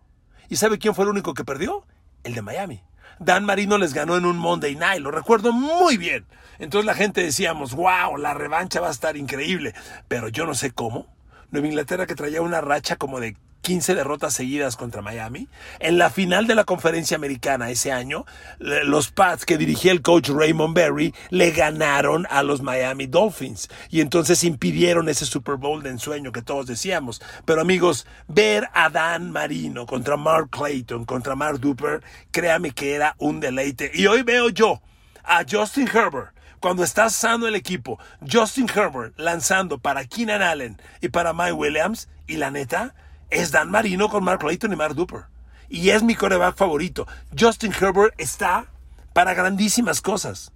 ¿Y 0.50 0.56
sabe 0.56 0.78
quién 0.78 0.94
fue 0.94 1.04
el 1.04 1.12
único 1.12 1.32
que 1.32 1.44
perdió? 1.44 1.86
El 2.24 2.34
de 2.34 2.42
Miami. 2.42 2.82
Dan 3.18 3.44
Marino 3.44 3.76
les 3.76 3.92
ganó 3.92 4.16
en 4.16 4.24
un 4.24 4.38
Monday 4.38 4.76
Night, 4.76 5.02
lo 5.02 5.10
recuerdo 5.10 5.52
muy 5.52 5.96
bien. 5.98 6.24
Entonces 6.58 6.86
la 6.86 6.94
gente 6.94 7.22
decíamos, 7.22 7.74
wow, 7.74 8.16
la 8.16 8.34
revancha 8.34 8.80
va 8.80 8.88
a 8.88 8.92
estar 8.92 9.16
increíble. 9.16 9.74
Pero 10.08 10.28
yo 10.28 10.46
no 10.46 10.54
sé 10.54 10.70
cómo. 10.70 11.06
Nueva 11.50 11.68
Inglaterra 11.68 12.06
que 12.06 12.14
traía 12.14 12.42
una 12.42 12.60
racha 12.60 12.96
como 12.96 13.20
de 13.20 13.36
15 13.60 13.94
derrotas 13.94 14.34
seguidas 14.34 14.76
contra 14.76 15.02
Miami. 15.02 15.48
En 15.78 15.98
la 15.98 16.10
final 16.10 16.46
de 16.46 16.54
la 16.54 16.64
conferencia 16.64 17.16
americana 17.16 17.70
ese 17.70 17.92
año, 17.92 18.24
los 18.58 19.10
Pats 19.10 19.44
que 19.44 19.58
dirigía 19.58 19.92
el 19.92 20.02
coach 20.02 20.30
Raymond 20.30 20.74
Berry 20.74 21.14
le 21.30 21.50
ganaron 21.50 22.26
a 22.30 22.42
los 22.42 22.62
Miami 22.62 23.06
Dolphins 23.06 23.68
y 23.90 24.00
entonces 24.00 24.44
impidieron 24.44 25.08
ese 25.08 25.26
Super 25.26 25.56
Bowl 25.56 25.82
de 25.82 25.90
ensueño 25.90 26.32
que 26.32 26.42
todos 26.42 26.66
decíamos. 26.66 27.20
Pero 27.44 27.60
amigos, 27.60 28.06
ver 28.28 28.68
a 28.72 28.90
Dan 28.90 29.30
Marino 29.30 29.86
contra 29.86 30.16
Mark 30.16 30.50
Clayton, 30.50 31.04
contra 31.04 31.34
Mark 31.34 31.60
Duper, 31.60 32.02
créame 32.30 32.72
que 32.72 32.94
era 32.94 33.14
un 33.18 33.40
deleite. 33.40 33.90
Y 33.94 34.06
hoy 34.06 34.22
veo 34.22 34.48
yo 34.48 34.80
a 35.24 35.44
Justin 35.48 35.88
Herbert 35.88 36.34
cuando 36.60 36.84
está 36.84 37.08
sano 37.08 37.46
el 37.46 37.54
equipo, 37.54 37.98
Justin 38.30 38.68
Herbert 38.68 39.18
lanzando 39.18 39.78
para 39.78 40.04
Keenan 40.04 40.42
Allen 40.42 40.80
y 41.00 41.08
para 41.08 41.32
Mike 41.32 41.52
Williams, 41.52 42.08
y 42.26 42.36
la 42.36 42.50
neta, 42.50 42.94
es 43.30 43.52
Dan 43.52 43.70
Marino 43.70 44.08
con 44.08 44.24
Mark 44.24 44.42
Layton 44.42 44.72
y 44.72 44.76
Mark 44.76 44.94
Duper. 44.94 45.24
Y 45.68 45.90
es 45.90 46.02
mi 46.02 46.14
coreback 46.14 46.56
favorito. 46.56 47.06
Justin 47.38 47.72
Herbert 47.72 48.14
está 48.18 48.66
para 49.12 49.34
grandísimas 49.34 50.00
cosas. 50.00 50.52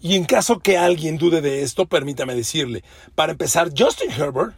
Y 0.00 0.16
en 0.16 0.24
caso 0.24 0.60
que 0.60 0.78
alguien 0.78 1.18
dude 1.18 1.40
de 1.40 1.62
esto, 1.62 1.86
permítame 1.86 2.34
decirle, 2.34 2.84
para 3.14 3.32
empezar, 3.32 3.70
Justin 3.76 4.10
Herbert 4.10 4.54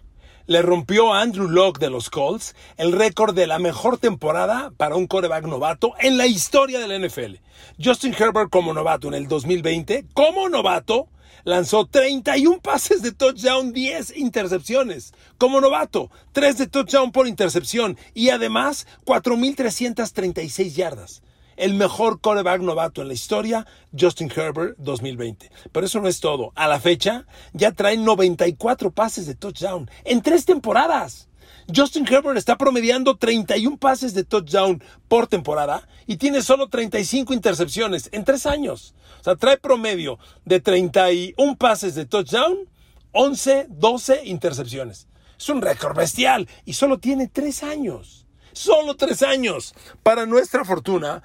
le 0.46 0.62
rompió 0.62 1.12
a 1.12 1.22
Andrew 1.22 1.48
Locke 1.48 1.80
de 1.80 1.90
los 1.90 2.10
Colts 2.10 2.54
el 2.76 2.92
récord 2.92 3.34
de 3.34 3.46
la 3.46 3.58
mejor 3.58 3.98
temporada 3.98 4.72
para 4.76 4.96
un 4.96 5.06
coreback 5.06 5.44
novato 5.46 5.94
en 6.00 6.16
la 6.16 6.26
historia 6.26 6.80
de 6.80 6.88
la 6.88 6.98
NFL. 6.98 7.36
Justin 7.82 8.14
Herbert 8.18 8.50
como 8.50 8.72
novato 8.72 9.08
en 9.08 9.14
el 9.14 9.28
2020, 9.28 10.06
como 10.14 10.48
novato, 10.48 11.08
lanzó 11.44 11.87
31 11.87 12.61
pases 12.61 13.02
de 13.02 13.12
touchdown, 13.12 13.72
10 13.72 14.16
intercepciones. 14.16 15.12
Como 15.38 15.61
novato, 15.61 16.11
3 16.32 16.58
de 16.58 16.66
touchdown 16.66 17.12
por 17.12 17.26
intercepción 17.26 17.96
y 18.14 18.30
además 18.30 18.87
4.336 19.04 20.75
yardas 20.75 21.22
el 21.56 21.75
mejor 21.75 22.20
coreback 22.20 22.61
novato 22.61 23.02
en 23.02 23.08
la 23.08 23.14
historia, 23.14 23.66
Justin 23.96 24.32
Herbert 24.34 24.76
2020. 24.78 25.50
Pero 25.70 25.87
eso 25.87 26.00
no 26.00 26.08
es 26.08 26.20
todo. 26.20 26.52
A 26.54 26.66
la 26.66 26.80
fecha 26.80 27.26
ya 27.52 27.72
trae 27.72 27.96
94 27.96 28.90
pases 28.90 29.26
de 29.26 29.34
touchdown 29.34 29.90
en 30.04 30.22
tres 30.22 30.44
temporadas. 30.44 31.28
Justin 31.75 32.07
Herbert 32.07 32.37
está 32.37 32.57
promediando 32.57 33.16
31 33.16 33.76
pases 33.76 34.14
de 34.14 34.25
touchdown 34.25 34.83
por 35.09 35.26
temporada 35.26 35.87
y 36.07 36.16
tiene 36.16 36.42
solo 36.42 36.69
35 36.69 37.33
intercepciones 37.33 38.09
en 38.12 38.25
tres 38.25 38.47
años. 38.47 38.95
O 39.21 39.25
sea, 39.25 39.37
trae 39.37 39.59
promedio 39.59 40.19
de 40.45 40.61
31 40.61 41.57
pases 41.57 41.95
de 41.95 42.07
touchdown, 42.07 42.69
11, 43.12 43.66
12 43.69 44.23
intercepciones. 44.25 45.07
Es 45.38 45.49
un 45.49 45.62
récord 45.62 45.97
bestial 45.97 46.49
y 46.64 46.73
solo 46.73 46.99
tiene 46.99 47.28
tres 47.28 47.62
años. 47.62 48.26
Solo 48.52 48.97
tres 48.97 49.23
años. 49.23 49.75
Para 50.02 50.26
nuestra 50.26 50.64
fortuna, 50.64 51.23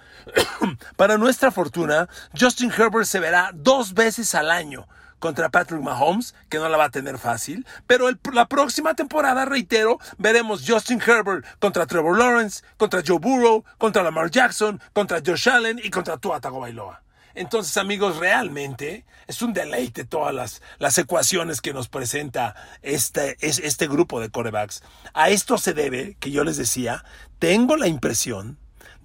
para 0.95 1.17
nuestra 1.17 1.51
fortuna, 1.51 2.07
Justin 2.39 2.71
Herbert 2.71 3.05
se 3.05 3.19
verá 3.19 3.51
dos 3.53 3.93
veces 3.93 4.33
al 4.35 4.51
año 4.51 4.87
contra 5.19 5.49
Patrick 5.49 5.81
Mahomes, 5.81 6.35
que 6.49 6.57
no 6.57 6.69
la 6.69 6.77
va 6.77 6.85
a 6.85 6.89
tener 6.89 7.17
fácil, 7.17 7.65
pero 7.85 8.09
la 8.33 8.47
próxima 8.47 8.93
temporada, 8.93 9.45
reitero, 9.45 9.99
veremos 10.17 10.63
Justin 10.67 11.01
Herbert 11.01 11.45
contra 11.59 11.85
Trevor 11.85 12.17
Lawrence, 12.17 12.63
contra 12.77 13.01
Joe 13.05 13.19
Burrow, 13.19 13.63
contra 13.77 14.03
Lamar 14.03 14.29
Jackson, 14.29 14.81
contra 14.93 15.21
Josh 15.25 15.49
Allen 15.49 15.79
y 15.83 15.89
contra 15.89 16.17
Tua 16.17 16.39
Tagovailoa. 16.39 17.03
Entonces, 17.37 17.77
amigos, 17.77 18.17
realmente 18.17 19.05
es 19.27 19.43
un 19.43 19.53
deleite 19.53 20.05
todas 20.05 20.33
las, 20.33 20.61
las 20.79 20.97
ecuaciones 20.97 21.61
que 21.61 21.71
nos 21.71 21.87
presenta 21.87 22.55
este, 22.81 23.37
este 23.41 23.87
grupo 23.87 24.19
de 24.19 24.31
corebacks. 24.31 24.81
A 25.13 25.29
esto 25.29 25.59
se 25.59 25.73
debe, 25.73 26.17
que 26.19 26.31
yo 26.31 26.43
les 26.43 26.57
decía, 26.57 27.05
tengo 27.37 27.77
la 27.77 27.87
impresión 27.87 28.57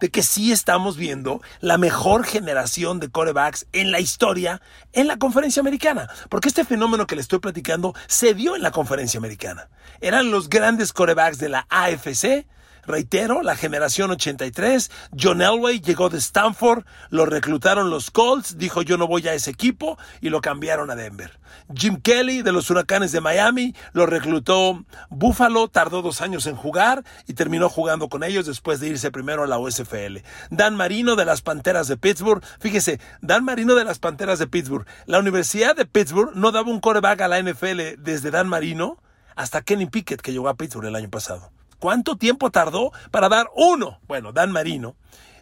de 0.03 0.11
que 0.11 0.25
sí 0.25 0.51
estamos 0.51 0.97
viendo 0.97 1.41
la 1.61 1.79
mejor 1.79 2.25
generación 2.25 2.99
de 2.99 3.09
corebacks 3.09 3.67
en 3.73 3.93
la 3.93 4.01
historia 4.01 4.61
en 4.93 5.07
la 5.07 5.17
conferencia 5.17 5.61
americana. 5.61 6.09
Porque 6.29 6.49
este 6.49 6.65
fenómeno 6.65 7.07
que 7.07 7.15
les 7.15 7.27
estoy 7.27 7.39
platicando 7.39 7.95
se 8.09 8.35
dio 8.35 8.57
en 8.57 8.63
la 8.63 8.73
conferencia 8.73 9.19
americana. 9.19 9.69
Eran 10.01 10.33
los 10.33 10.51
grandes 10.51 10.93
corebacks 10.93 11.39
de 11.39 11.51
la 11.51 11.67
AFC 11.71 12.47
Reitero, 12.85 13.43
la 13.43 13.57
generación 13.57 14.11
83, 14.11 14.91
John 15.19 15.41
Elway 15.41 15.81
llegó 15.81 16.09
de 16.09 16.19
Stanford, 16.19 16.85
lo 17.11 17.27
reclutaron 17.27 17.91
los 17.91 18.11
Colts, 18.11 18.59
dijo 18.59 18.83
yo 18.83 18.99
no 18.99 19.07
voy 19.07 19.29
a 19.29 19.35
ese 19.35 19.51
equipo 19.51 19.99
y 20.21 20.31
lo 20.31 20.41
cambiaron 20.41 20.91
a 20.91 20.97
Denver. 20.97 21.39
Jim 21.75 22.01
Kelly 22.01 22.43
de 22.43 22.51
los 22.51 22.71
Huracanes 22.71 23.13
de 23.13 23.21
Miami 23.21 23.75
lo 23.93 24.07
reclutó 24.07 24.85
Buffalo, 25.11 25.69
tardó 25.69 26.03
dos 26.03 26.21
años 26.21 26.47
en 26.47 26.57
jugar 26.57 27.05
y 27.29 27.35
terminó 27.35 27.69
jugando 27.69 28.09
con 28.09 28.25
ellos 28.25 28.47
después 28.47 28.81
de 28.81 28.89
irse 28.89 29.13
primero 29.13 29.45
a 29.45 29.47
la 29.47 29.59
USFL. 29.59 30.19
Dan 30.51 30.75
Marino 30.75 31.15
de 31.15 31.25
las 31.25 31.41
Panteras 31.41 31.87
de 31.87 31.97
Pittsburgh, 31.97 32.43
fíjese, 32.59 32.99
Dan 33.21 33.45
Marino 33.45 33.75
de 33.77 33.85
las 33.85 34.01
Panteras 34.01 34.41
de 34.41 34.49
Pittsburgh. 34.49 34.87
La 35.07 35.21
Universidad 35.21 35.77
de 35.77 35.87
Pittsburgh 35.87 36.33
no 36.35 36.51
daba 36.51 36.71
un 36.71 36.81
coreback 36.81 37.21
a 37.21 37.29
la 37.29 37.41
NFL 37.41 37.99
desde 37.99 38.31
Dan 38.33 38.49
Marino 38.49 38.99
hasta 39.37 39.63
Kenny 39.63 39.87
Pickett 39.87 40.21
que 40.21 40.33
llegó 40.33 40.49
a 40.49 40.57
Pittsburgh 40.57 40.87
el 40.87 40.97
año 40.97 41.11
pasado. 41.11 41.51
¿Cuánto 41.83 42.15
tiempo 42.17 42.53
tardó 42.53 42.93
para 43.11 43.29
dar 43.29 43.49
uno? 43.57 43.99
Bueno, 44.07 44.33
Dan 44.33 44.53
Marino. 44.53 44.95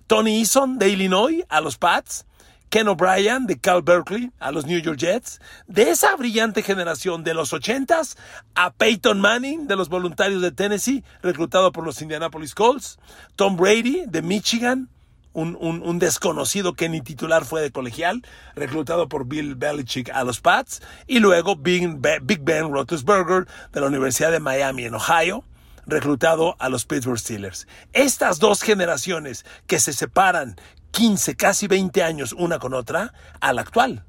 Tony 0.07 0.39
Eason 0.39 0.79
de 0.79 0.89
Illinois 0.89 1.45
a 1.51 1.61
los 1.61 1.77
Pats. 1.77 2.25
Ken 2.71 2.89
O'Brien 2.89 3.47
de 3.47 3.61
Cal 3.61 3.83
Berkeley 3.83 4.31
a 4.39 4.51
los 4.51 4.65
New 4.65 4.81
York 4.81 4.99
Jets. 4.99 5.39
De 5.67 5.91
esa 5.91 6.17
brillante 6.17 6.63
generación 6.63 7.25
de 7.25 7.35
los 7.35 7.53
ochentas 7.53 8.17
a 8.55 8.73
Peyton 8.73 9.21
Manning 9.21 9.67
de 9.67 9.77
los 9.77 9.91
voluntarios 9.91 10.41
de 10.41 10.51
Tennessee, 10.51 11.05
reclutado 11.23 11.73
por 11.73 11.85
los 11.85 12.01
Indianapolis 12.01 12.55
Colts. 12.55 12.99
Tom 13.37 13.59
Brady 13.59 14.05
de 14.07 14.23
Michigan. 14.23 14.89
Un, 15.33 15.57
un, 15.61 15.99
desconocido 16.01 16.73
que 16.73 16.89
ni 16.89 17.03
titular 17.03 17.45
fue 17.45 17.61
de 17.61 17.71
colegial, 17.71 18.21
reclutado 18.57 19.09
por 19.09 19.27
Bill 19.27 19.55
Belichick 19.55 20.11
a 20.11 20.25
los 20.25 20.41
Pats, 20.41 20.83
y 21.07 21.21
luego 21.21 21.55
Big, 21.55 22.01
Big 22.23 22.41
Ben 22.43 22.73
Roethlisberger 22.73 23.47
de 23.73 23.81
la 23.81 23.87
Universidad 23.87 24.33
de 24.33 24.41
Miami 24.41 24.87
en 24.87 24.97
Ohio, 24.97 25.45
reclutado 25.87 26.57
a 26.59 26.69
los 26.69 26.87
Pittsburgh 26.87 27.19
Steelers. 27.19 27.67
Estas 27.93 28.39
dos 28.39 28.63
generaciones 28.63 29.45
que 29.67 29.81
se 29.81 29.93
separan 29.93 30.57
15, 30.91 31.37
casi 31.37 31.67
20 31.67 32.03
años 32.03 32.33
una 32.33 32.59
con 32.59 32.75
otra, 32.75 33.13
al 33.41 33.59
actual. 33.59 34.05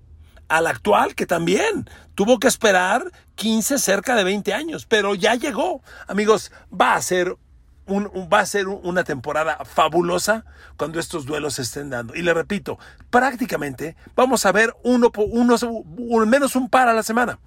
Al 0.48 0.68
actual 0.68 1.16
que 1.16 1.26
también 1.26 1.90
tuvo 2.16 2.40
que 2.40 2.48
esperar 2.48 3.12
15, 3.36 3.78
cerca 3.80 4.16
de 4.16 4.24
20 4.24 4.54
años, 4.54 4.86
pero 4.86 5.16
ya 5.16 5.36
llegó. 5.36 5.82
Amigos, 6.08 6.52
va 6.70 6.96
a 6.96 7.02
ser 7.02 7.38
un, 7.86 8.10
va 8.32 8.40
a 8.40 8.46
ser 8.46 8.68
una 8.68 9.04
temporada 9.04 9.64
fabulosa 9.66 10.46
cuando 10.78 11.00
estos 11.00 11.26
duelos 11.26 11.56
se 11.56 11.62
estén 11.62 11.90
dando. 11.90 12.16
Y 12.16 12.22
le 12.22 12.34
repito, 12.34 12.78
prácticamente 13.10 13.96
vamos 14.16 14.46
a 14.46 14.52
ver 14.52 14.76
uno, 14.84 15.12
uno, 15.16 15.56
uno 15.98 16.26
menos 16.26 16.56
un 16.56 16.70
par 16.70 16.88
a 16.88 16.94
la 16.94 17.04
semana. 17.04 17.40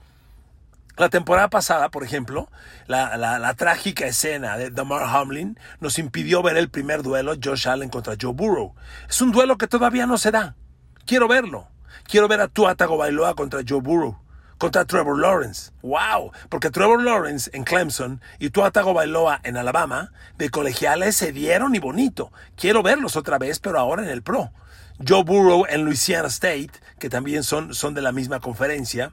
La 0.97 1.09
temporada 1.09 1.51
pasada, 1.51 1.89
por 1.89 2.05
ejemplo, 2.05 2.49
la, 2.87 3.55
trágica 3.57 4.07
escena 4.07 4.57
de 4.57 4.71
Damar 4.71 5.03
Hamlin 5.03 5.59
nos 5.81 5.99
impidió 5.99 6.41
ver 6.41 6.57
el 6.57 6.71
primer 6.71 7.03
duelo 7.03 7.35
Josh 7.43 7.69
Allen 7.69 7.89
contra 7.89 8.15
Joe 8.21 8.33
Burrow. 8.33 8.75
Es 9.09 9.21
un 9.21 9.33
duelo 9.33 9.59
que 9.59 9.67
todavía 9.67 10.07
no 10.07 10.19
se 10.19 10.31
da. 10.31 10.55
Quiero 11.05 11.27
verlo. 11.27 11.67
Quiero 12.05 12.29
ver 12.29 12.41
a 12.41 12.49
Tua 12.49 12.77
Tagovailoa 12.77 13.35
contra 13.35 13.63
Joe 13.67 13.81
Burrow, 13.81 14.21
contra 14.57 14.85
Trevor 14.85 15.19
Lawrence. 15.19 15.73
¡Wow! 15.83 16.31
Porque 16.49 16.71
Trevor 16.71 17.03
Lawrence 17.03 17.51
en 17.53 17.65
Clemson 17.65 18.21
y 18.39 18.51
Tua 18.51 18.71
Tagovailoa 18.71 19.41
en 19.43 19.57
Alabama, 19.57 20.13
de 20.39 20.51
colegiales 20.51 21.17
se 21.17 21.33
dieron 21.33 21.75
y 21.75 21.81
bonito. 21.81 22.31
Quiero 22.57 22.85
verlos 22.85 23.17
otra 23.17 23.39
vez, 23.39 23.59
pero 23.59 23.81
ahora 23.81 24.05
en 24.05 24.11
el 24.11 24.23
Pro. 24.23 24.53
Joe 25.07 25.25
Burrow 25.25 25.65
en 25.69 25.85
Louisiana 25.85 26.29
State, 26.29 26.71
que 27.01 27.09
también 27.09 27.43
son, 27.43 27.75
son 27.75 27.95
de 27.95 28.03
la 28.03 28.13
misma 28.13 28.39
conferencia. 28.39 29.13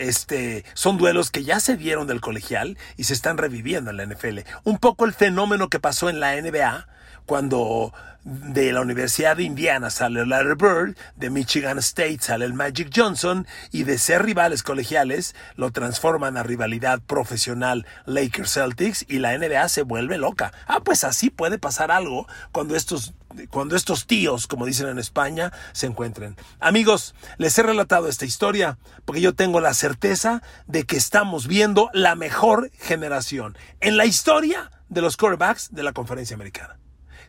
Este, 0.00 0.64
son 0.72 0.96
duelos 0.96 1.30
que 1.30 1.44
ya 1.44 1.60
se 1.60 1.76
dieron 1.76 2.06
del 2.06 2.22
colegial 2.22 2.78
y 2.96 3.04
se 3.04 3.12
están 3.12 3.36
reviviendo 3.36 3.90
en 3.90 3.98
la 3.98 4.06
NFL. 4.06 4.38
Un 4.64 4.78
poco 4.78 5.04
el 5.04 5.12
fenómeno 5.12 5.68
que 5.68 5.78
pasó 5.78 6.08
en 6.08 6.20
la 6.20 6.40
NBA 6.40 6.86
cuando 7.30 7.92
de 8.24 8.72
la 8.72 8.80
Universidad 8.80 9.36
de 9.36 9.44
Indiana 9.44 9.90
sale 9.90 10.26
Larry 10.26 10.56
Bird, 10.56 10.96
de 11.14 11.30
Michigan 11.30 11.78
State 11.78 12.18
sale 12.22 12.44
el 12.44 12.54
Magic 12.54 12.90
Johnson 12.92 13.46
y 13.70 13.84
de 13.84 13.98
ser 13.98 14.24
rivales 14.24 14.64
colegiales 14.64 15.36
lo 15.54 15.70
transforman 15.70 16.36
a 16.36 16.42
rivalidad 16.42 16.98
profesional 17.00 17.86
Lakers 18.04 18.54
Celtics 18.54 19.06
y 19.08 19.20
la 19.20 19.38
NBA 19.38 19.68
se 19.68 19.82
vuelve 19.82 20.18
loca. 20.18 20.52
Ah, 20.66 20.80
pues 20.80 21.04
así 21.04 21.30
puede 21.30 21.60
pasar 21.60 21.92
algo 21.92 22.26
cuando 22.50 22.74
estos 22.74 23.14
cuando 23.50 23.76
estos 23.76 24.08
tíos, 24.08 24.48
como 24.48 24.66
dicen 24.66 24.88
en 24.88 24.98
España, 24.98 25.52
se 25.70 25.86
encuentren. 25.86 26.34
Amigos, 26.58 27.14
les 27.38 27.56
he 27.56 27.62
relatado 27.62 28.08
esta 28.08 28.24
historia 28.24 28.76
porque 29.04 29.20
yo 29.20 29.36
tengo 29.36 29.60
la 29.60 29.72
certeza 29.72 30.42
de 30.66 30.82
que 30.82 30.96
estamos 30.96 31.46
viendo 31.46 31.90
la 31.92 32.16
mejor 32.16 32.72
generación 32.80 33.56
en 33.78 33.96
la 33.96 34.04
historia 34.04 34.72
de 34.88 35.00
los 35.00 35.16
quarterbacks 35.16 35.72
de 35.72 35.84
la 35.84 35.92
conferencia 35.92 36.34
americana. 36.34 36.79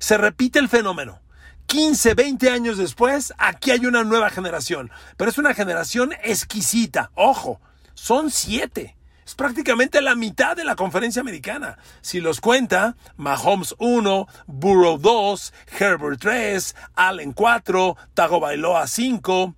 Se 0.01 0.17
repite 0.17 0.57
el 0.57 0.67
fenómeno. 0.67 1.21
15, 1.67 2.15
20 2.15 2.49
años 2.49 2.77
después, 2.79 3.33
aquí 3.37 3.69
hay 3.69 3.85
una 3.85 4.03
nueva 4.03 4.31
generación. 4.31 4.89
Pero 5.15 5.29
es 5.29 5.37
una 5.37 5.53
generación 5.53 6.11
exquisita. 6.23 7.11
Ojo, 7.13 7.61
son 7.93 8.31
siete. 8.31 8.97
Es 9.23 9.35
prácticamente 9.35 10.01
la 10.01 10.15
mitad 10.15 10.57
de 10.57 10.63
la 10.63 10.75
conferencia 10.75 11.21
americana. 11.21 11.77
Si 12.01 12.19
los 12.19 12.41
cuenta, 12.41 12.97
Mahomes 13.15 13.75
1, 13.77 14.27
Burrow 14.47 14.97
2, 14.97 15.53
Herbert 15.79 16.19
3, 16.19 16.75
Allen 16.95 17.31
4, 17.33 17.95
Tagovailoa 18.15 18.87
5, 18.87 19.55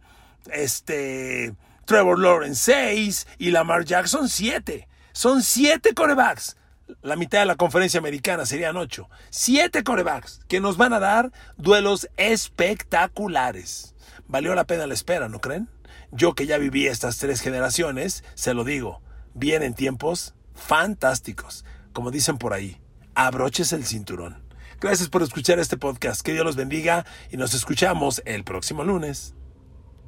este, 0.51 1.55
Trevor 1.85 2.19
Lawrence 2.19 2.73
6 2.73 3.27
y 3.37 3.51
Lamar 3.51 3.85
Jackson 3.85 4.27
7. 4.27 4.89
Son 5.13 5.41
siete 5.41 5.93
corebacks 5.93 6.57
la 7.01 7.15
mitad 7.15 7.39
de 7.39 7.45
la 7.45 7.55
conferencia 7.55 7.99
americana, 7.99 8.45
serían 8.45 8.77
ocho. 8.77 9.09
Siete 9.29 9.83
corebacks 9.83 10.41
que 10.47 10.59
nos 10.59 10.77
van 10.77 10.93
a 10.93 10.99
dar 10.99 11.31
duelos 11.57 12.09
espectaculares. 12.17 13.95
Valió 14.27 14.55
la 14.55 14.65
pena 14.65 14.87
la 14.87 14.93
espera, 14.93 15.29
¿no 15.29 15.39
creen? 15.39 15.69
Yo 16.11 16.35
que 16.35 16.45
ya 16.45 16.57
viví 16.57 16.87
estas 16.87 17.17
tres 17.17 17.41
generaciones, 17.41 18.23
se 18.35 18.53
lo 18.53 18.63
digo, 18.63 19.01
vienen 19.33 19.73
tiempos 19.73 20.35
fantásticos. 20.53 21.65
Como 21.91 22.11
dicen 22.11 22.37
por 22.37 22.53
ahí, 22.53 22.79
abroches 23.15 23.73
el 23.73 23.85
cinturón. 23.85 24.43
Gracias 24.79 25.09
por 25.09 25.23
escuchar 25.23 25.59
este 25.59 25.77
podcast. 25.77 26.21
Que 26.21 26.33
Dios 26.33 26.45
los 26.45 26.55
bendiga 26.55 27.05
y 27.31 27.37
nos 27.37 27.53
escuchamos 27.53 28.21
el 28.25 28.43
próximo 28.43 28.83
lunes. 28.83 29.33